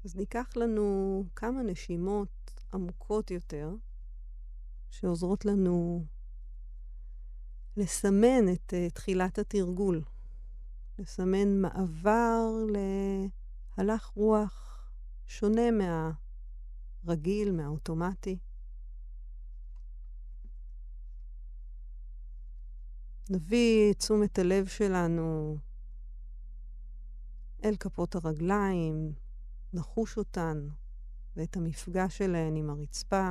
אז 0.09 0.17
ניקח 0.17 0.53
לנו 0.57 1.25
כמה 1.37 1.63
נשימות 1.63 2.51
עמוקות 2.73 3.31
יותר, 3.31 3.75
שעוזרות 4.91 5.45
לנו 5.45 6.05
לסמן 7.77 8.53
את 8.53 8.73
uh, 8.73 8.95
תחילת 8.95 9.39
התרגול, 9.39 10.03
לסמן 10.99 11.61
מעבר 11.61 12.43
להלך 13.79 14.07
רוח 14.07 14.89
שונה 15.27 15.71
מהרגיל, 17.05 17.53
מהאוטומטי. 17.53 18.39
נביא 23.31 23.91
את 23.91 23.99
תשומת 23.99 24.39
הלב 24.39 24.67
שלנו 24.67 25.59
אל 27.65 27.77
כפות 27.77 28.15
הרגליים, 28.15 29.13
נחוש 29.73 30.19
אותן 30.19 30.69
ואת 31.37 31.57
המפגש 31.57 32.19
שלהן 32.19 32.57
עם 32.57 32.71
הרצפה. 32.71 33.31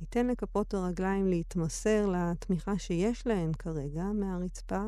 ניתן 0.00 0.26
לכפות 0.26 0.74
הרגליים 0.74 1.26
להתמסר 1.26 2.06
לתמיכה 2.06 2.78
שיש 2.78 3.26
להן 3.26 3.52
כרגע 3.52 4.04
מהרצפה, 4.04 4.84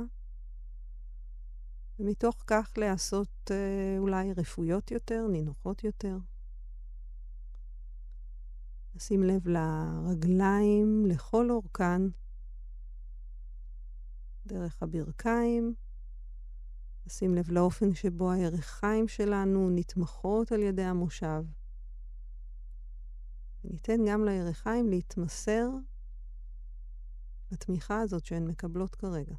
ומתוך 1.99 2.45
כך 2.47 2.73
להיעשות 2.77 3.51
אה, 3.51 3.99
אולי 3.99 4.33
רפויות 4.33 4.91
יותר, 4.91 5.27
נינוחות 5.31 5.85
יותר. 5.85 6.19
נשים 8.95 9.23
לב 9.23 9.49
לרגליים 9.49 11.07
לכל 11.07 11.51
אורכן, 11.51 12.03
דרך 14.47 14.83
הברכיים, 14.83 15.75
נשים 17.09 17.35
לב 17.35 17.51
לאופן 17.51 17.95
שבו 17.95 18.33
הירכיים 18.33 19.09
שלנו 19.09 19.71
נתמכות 19.71 20.53
על 20.53 20.63
ידי 20.63 20.83
המושב. 20.83 21.45
וניתן 23.65 24.01
גם 24.09 24.25
לירכיים 24.25 24.89
להתמסר 24.89 25.69
לתמיכה 27.53 28.01
הזאת 28.01 28.25
שהן 28.25 28.47
מקבלות 28.47 28.95
כרגע. 28.95 29.35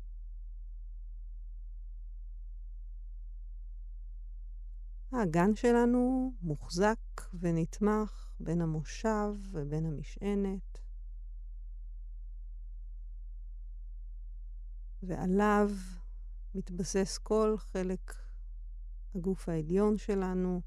האגן 5.11 5.55
שלנו 5.55 6.33
מוחזק 6.41 6.99
ונתמך 7.39 8.31
בין 8.39 8.61
המושב 8.61 9.33
ובין 9.51 9.85
המשענת, 9.85 10.79
ועליו 15.03 15.69
מתבסס 16.55 17.17
כל 17.17 17.55
חלק 17.57 18.15
הגוף 19.15 19.49
העליון 19.49 19.97
שלנו. 19.97 20.61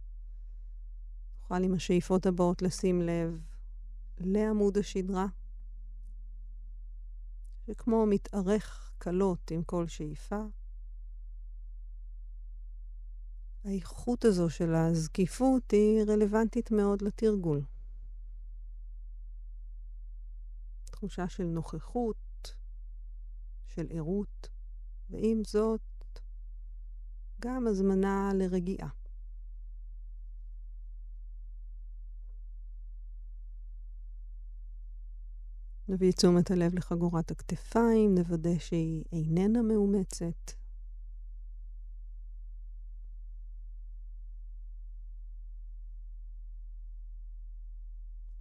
נוכל 1.53 1.65
עם 1.65 1.75
השאיפות 1.75 2.27
הבאות 2.27 2.63
לשים 2.63 3.03
לב 3.03 3.41
לעמוד 4.19 4.79
השדרה, 4.79 5.27
שכמו 7.67 8.07
מתארך 8.07 8.93
קלות 8.99 9.51
עם 9.51 9.65
כל 9.65 9.87
שאיפה. 9.87 10.43
האיכות 13.65 14.25
הזו 14.25 14.51
של 14.51 14.75
הזקיפות 14.75 15.71
היא 15.71 16.03
רלוונטית 16.09 16.71
מאוד 16.71 17.03
לתרגול. 17.03 17.63
תחושה 20.85 21.29
של 21.29 21.45
נוכחות, 21.45 22.55
של 23.67 23.87
ערות, 23.91 24.49
ועם 25.11 25.43
זאת, 25.47 25.81
גם 27.41 27.67
הזמנה 27.67 28.31
לרגיעה. 28.35 28.89
נביא 35.89 36.13
תשומת 36.13 36.51
הלב 36.51 36.75
לחגורת 36.75 37.31
הכתפיים, 37.31 38.15
נוודא 38.15 38.59
שהיא 38.59 39.05
איננה 39.13 39.63
מאומצת. 39.63 40.53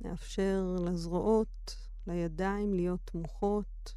נאפשר 0.02 0.76
לזרועות, 0.86 1.76
לידיים 2.08 2.74
להיות 2.74 3.00
תמוכות, 3.06 3.96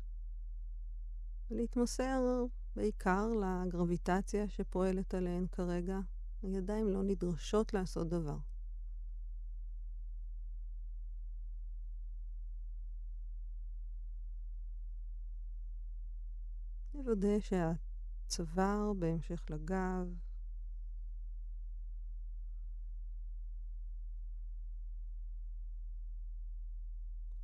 ולהתמסר 1.54 2.44
בעיקר 2.76 3.28
לגרביטציה 3.28 4.48
שפועלת 4.48 5.14
עליהן 5.14 5.46
כרגע. 5.52 5.98
הידיים 6.42 6.88
לא 6.88 7.02
נדרשות 7.02 7.74
לעשות 7.74 8.08
דבר. 8.08 8.36
נוודא 16.94 17.40
שהצוואר 17.40 18.92
בהמשך 18.98 19.44
לגב 19.50 20.06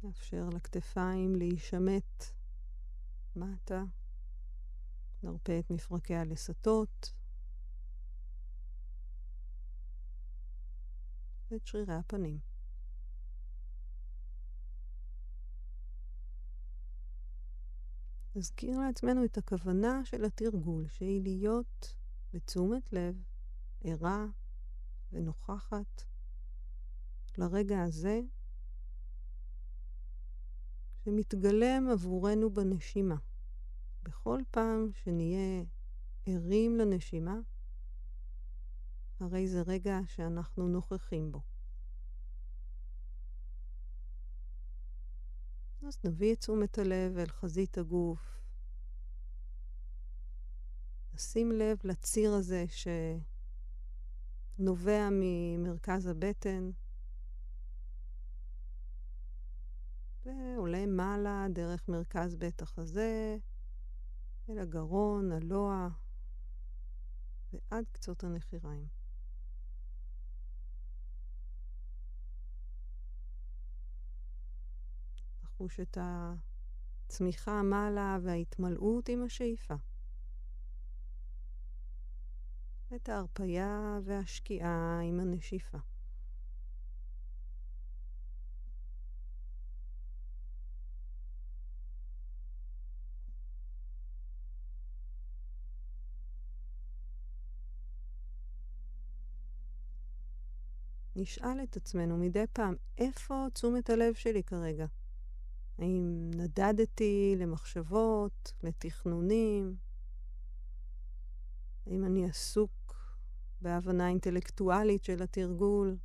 נאפשר 0.03 0.49
לכתפיים 0.49 1.37
להישמט 1.37 2.25
מטה. 3.37 3.85
נרפה 5.23 5.59
את 5.59 5.71
מפרקי 5.71 6.15
הלסתות 6.15 7.13
ואת 11.51 11.67
שרירי 11.67 11.95
הפנים. 11.95 12.39
נזכיר 18.35 18.79
לעצמנו 18.79 19.25
את 19.25 19.39
הכוונה 19.39 20.05
של 20.05 20.25
התרגול, 20.25 20.89
שהיא 20.89 21.23
להיות 21.23 21.95
בתשומת 22.33 22.93
לב, 22.93 23.23
ערה 23.85 24.27
ונוכחת 25.13 26.05
לרגע 27.39 27.83
הזה 27.83 28.21
שמתגלם 31.05 31.89
עבורנו 31.93 32.51
בנשימה. 32.51 33.17
בכל 34.11 34.41
פעם 34.51 34.91
שנהיה 34.93 35.63
ערים 36.27 36.77
לנשימה, 36.77 37.39
הרי 39.21 39.49
זה 39.49 39.63
רגע 39.63 39.99
שאנחנו 40.07 40.69
נוכחים 40.69 41.33
בו. 41.33 41.41
אז 45.87 45.99
נביא 46.05 46.33
את 46.33 46.39
תשומת 46.39 46.79
הלב 46.79 47.19
אל 47.19 47.27
חזית 47.27 47.79
הגוף. 47.79 48.41
נשים 51.15 51.53
לב 51.53 51.79
לציר 51.85 52.33
הזה 52.33 52.65
שנובע 54.59 55.09
ממרכז 55.13 56.07
הבטן, 56.07 56.71
ועולה 60.25 60.87
מעלה 60.87 61.47
דרך 61.53 61.89
מרכז 61.89 62.35
בית 62.35 62.63
החזה, 62.63 63.37
אל 64.49 64.59
הגרון, 64.59 65.33
הלוע, 65.33 65.89
ועד 67.53 67.85
קצות 67.93 68.25
הנחיריים. 68.25 68.89
לחוש 75.43 75.81
את 75.81 75.99
הצמיחה 76.01 77.63
מעלה 77.63 78.19
וההתמלאות 78.23 79.09
עם 79.09 79.23
השאיפה. 79.23 79.75
את 82.97 83.09
ההרפייה 83.09 83.99
והשקיעה 84.05 85.01
עם 85.05 85.21
הנשיפה. 85.21 85.79
נשאל 101.21 101.63
את 101.63 101.77
עצמנו 101.77 102.17
מדי 102.17 102.45
פעם, 102.53 102.75
איפה 102.99 103.47
תשומת 103.53 103.91
הלב 103.91 104.15
שלי 104.15 104.43
כרגע? 104.43 104.87
האם 105.79 106.31
נדדתי 106.35 107.35
למחשבות, 107.39 108.53
לתכנונים? 108.63 109.77
האם 111.87 112.05
אני 112.05 112.25
עסוק 112.25 112.71
בהבנה 113.61 114.09
אינטלקטואלית 114.09 115.05
של 115.05 115.23
התרגול, 115.23 115.97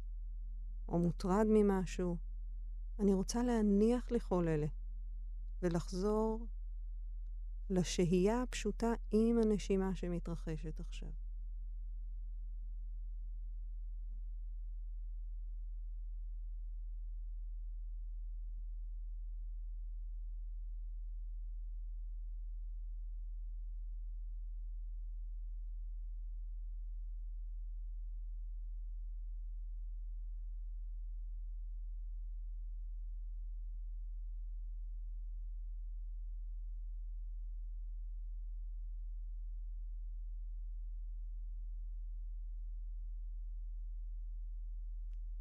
או 0.90 1.00
מוטרד 1.00 1.46
ממשהו? 1.50 2.18
אני 3.00 3.14
רוצה 3.14 3.44
להניח 3.44 4.12
לכל 4.12 4.48
אלה 4.48 4.68
ולחזור 5.62 6.48
לשהייה 7.70 8.42
הפשוטה 8.42 8.94
עם 9.12 9.38
הנשימה 9.38 9.96
שמתרחשת 9.96 10.80
עכשיו. 10.80 11.25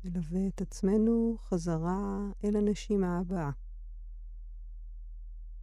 נלווה 0.05 0.47
את 0.49 0.61
עצמנו 0.61 1.37
חזרה 1.41 2.19
אל 2.45 2.57
הנשימה 2.57 3.19
הבאה. 3.19 3.51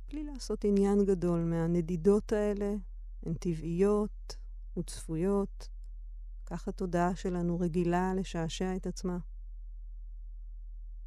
בלי 0.09 0.23
לעשות 0.23 0.65
עניין 0.65 1.05
גדול 1.05 1.39
מהנדידות 1.43 2.31
האלה, 2.31 2.75
הן 3.23 3.33
טבעיות 3.33 4.37
וצפויות. 4.77 5.69
כך 6.45 6.67
התודעה 6.67 7.15
שלנו 7.15 7.59
רגילה 7.59 8.13
לשעשע 8.13 8.75
את 8.75 8.87
עצמה. 8.87 9.17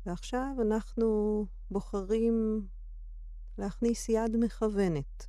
ועכשיו 0.07 0.57
אנחנו 0.63 1.47
בוחרים 1.71 2.69
להכניס 3.59 4.09
יד 4.09 4.37
מכוונת, 4.37 5.27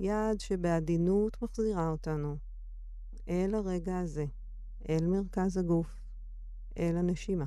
יד 0.00 0.40
שבעדינות 0.40 1.42
מחזירה 1.42 1.88
אותנו 1.88 2.36
אל 3.28 3.54
הרגע 3.54 3.98
הזה, 3.98 4.24
אל 4.88 5.06
מרכז 5.06 5.56
הגוף, 5.56 6.05
אל 6.78 6.96
הנשימה. 6.96 7.44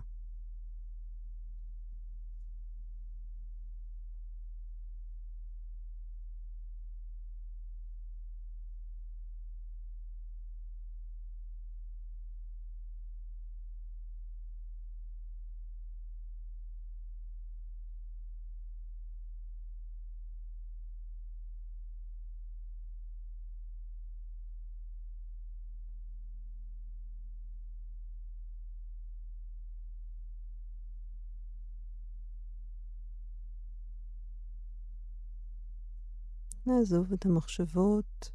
נעזוב 36.69 37.13
את 37.13 37.25
המחשבות, 37.25 38.32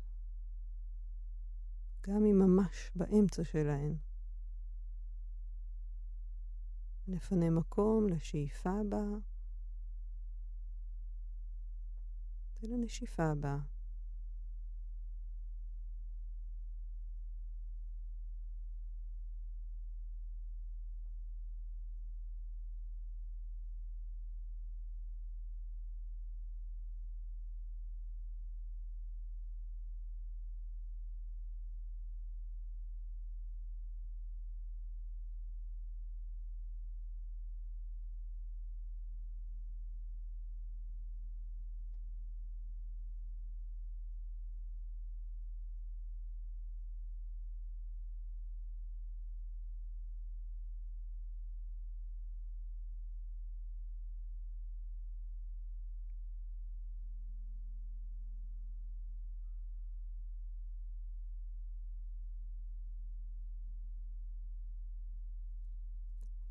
גם 2.01 2.25
אם 2.25 2.39
ממש 2.39 2.91
באמצע 2.97 3.45
שלהן. 3.45 3.97
נפנה 7.09 7.51
מקום 7.51 8.09
לשאיפה 8.09 8.71
הבאה 8.81 9.19
ולנשיפה 12.63 13.25
הבאה. 13.25 13.74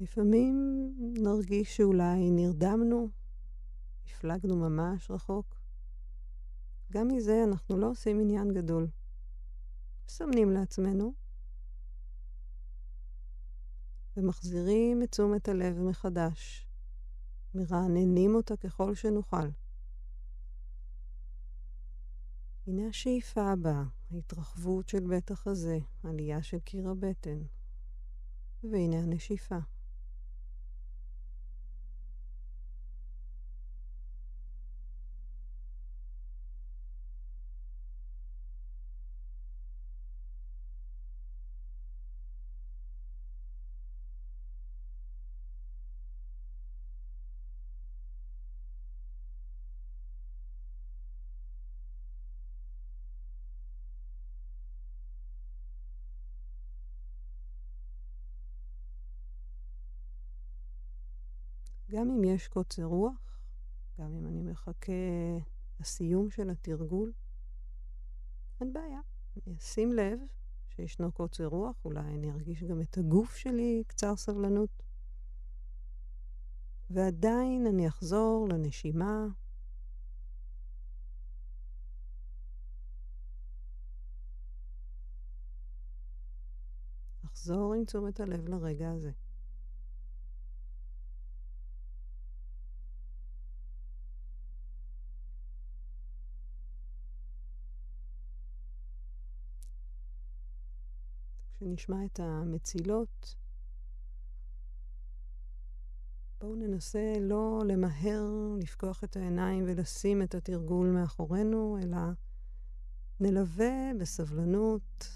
לפעמים 0.03 0.87
נרגיש 0.97 1.77
שאולי 1.77 2.31
נרדמנו, 2.31 3.09
הפלגנו 4.05 4.55
ממש 4.55 5.11
רחוק. 5.11 5.55
גם 6.91 7.07
מזה 7.07 7.43
אנחנו 7.43 7.77
לא 7.77 7.89
עושים 7.89 8.19
עניין 8.19 8.53
גדול. 8.53 8.87
מסמנים 10.07 10.51
לעצמנו 10.51 11.13
ומחזירים 14.17 15.03
את 15.03 15.11
תשומת 15.11 15.47
הלב 15.47 15.79
מחדש, 15.79 16.67
מרעננים 17.55 18.35
אותה 18.35 18.57
ככל 18.57 18.95
שנוכל. 18.95 19.47
הנה 22.67 22.87
השאיפה 22.87 23.51
הבאה, 23.51 23.83
ההתרחבות 24.11 24.89
של 24.89 25.07
בית 25.07 25.31
החזה, 25.31 25.77
עלייה 26.03 26.43
של 26.43 26.59
קיר 26.59 26.89
הבטן, 26.89 27.39
והנה 28.63 28.99
הנשיפה. 28.99 29.59
גם 61.93 62.11
אם 62.11 62.23
יש 62.23 62.47
קוצר 62.47 62.83
רוח, 62.83 63.39
גם 63.99 64.13
אם 64.13 64.27
אני 64.27 64.43
מחכה 64.43 64.91
לסיום 65.79 66.29
של 66.29 66.49
התרגול, 66.49 67.11
אין 68.61 68.73
בעיה. 68.73 68.99
אני 69.47 69.57
אשים 69.57 69.93
לב 69.93 70.19
שישנו 70.69 71.11
קוצר 71.11 71.45
רוח, 71.45 71.85
אולי 71.85 71.99
אני 71.99 72.31
ארגיש 72.31 72.63
גם 72.63 72.81
את 72.81 72.97
הגוף 72.97 73.35
שלי 73.35 73.83
קצר 73.87 74.15
סבלנות. 74.15 74.83
ועדיין 76.89 77.67
אני 77.67 77.87
אחזור 77.87 78.47
לנשימה. 78.49 79.25
אחזור 87.25 87.73
עם 87.73 87.85
תשומת 87.85 88.19
הלב 88.19 88.49
לרגע 88.49 88.91
הזה. 88.91 89.11
שנשמע 101.77 102.05
את 102.05 102.19
המצילות. 102.19 103.35
בואו 106.39 106.55
ננסה 106.55 107.13
לא 107.19 107.61
למהר 107.67 108.23
לפקוח 108.59 109.03
את 109.03 109.15
העיניים 109.15 109.63
ולשים 109.67 110.21
את 110.21 110.35
התרגול 110.35 110.87
מאחורינו, 110.87 111.77
אלא 111.83 111.97
נלווה 113.19 113.91
בסבלנות 113.99 115.07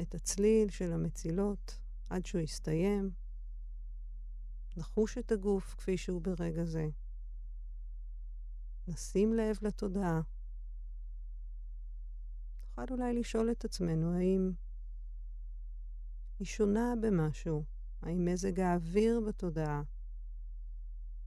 את 0.00 0.14
הצליל 0.14 0.70
של 0.70 0.92
המצילות 0.92 1.78
עד 2.10 2.26
שהוא 2.26 2.40
יסתיים. 2.40 3.10
נחוש 4.76 5.18
את 5.18 5.32
הגוף 5.32 5.74
כפי 5.78 5.96
שהוא 5.96 6.22
ברגע 6.22 6.64
זה. 6.64 6.88
נשים 8.88 9.34
לב 9.34 9.58
לתודעה. 9.62 10.20
נוכל 12.78 12.94
אולי 12.94 13.14
לשאול 13.14 13.50
את 13.50 13.64
עצמנו 13.64 14.14
האם 14.14 14.52
היא 16.38 16.46
שונה 16.46 16.94
במשהו. 17.02 17.64
האם 18.02 18.24
מזג 18.24 18.60
האוויר 18.60 19.20
בתודעה 19.28 19.82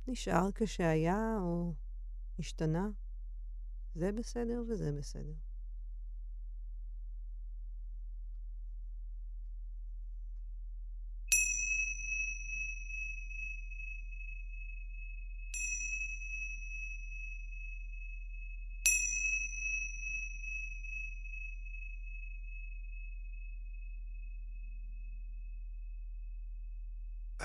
נשאר 0.08 0.50
כשהיה 0.56 1.38
או 1.42 1.74
השתנה? 2.40 2.90
זה 3.96 4.12
בסדר 4.12 4.64
וזה 4.70 4.92
בסדר. 4.92 5.34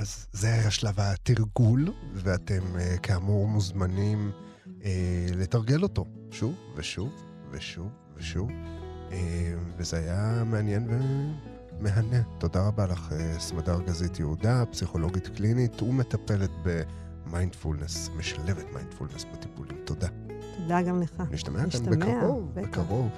אז 0.06 0.26
זה 0.32 0.52
היה 0.52 0.70
שלב 0.70 1.00
התרגול, 1.00 1.92
ואתם 2.14 2.62
uh, 2.76 2.98
כאמור 2.98 3.48
מוזמנים 3.48 4.30
uh, 4.66 4.84
לתרגל 5.34 5.82
אותו 5.82 6.04
שוב 6.30 6.54
ושוב 6.76 7.12
ושוב 7.50 7.88
ושוב, 8.16 8.50
uh, 9.10 9.12
וזה 9.76 9.96
היה 9.96 10.44
מעניין 10.44 10.88
ומהנה. 11.80 12.22
תודה 12.38 12.66
רבה 12.66 12.86
לך, 12.86 13.12
uh, 13.12 13.40
סמדר 13.40 13.80
גזית 13.80 14.18
יהודה, 14.18 14.64
פסיכולוגית 14.66 15.28
קלינית 15.28 15.82
ומטפלת 15.82 16.50
במיינדפולנס, 17.26 18.10
משלבת 18.16 18.72
מיינדפולנס 18.72 19.24
בטיפולים. 19.32 19.76
תודה. 19.84 20.08
תודה 20.58 20.82
גם 20.82 21.02
לך. 21.02 21.22
נשתמע 21.30 21.60
כאן 21.70 21.90
בקרוב, 21.90 22.54
בקרוב. 22.54 23.08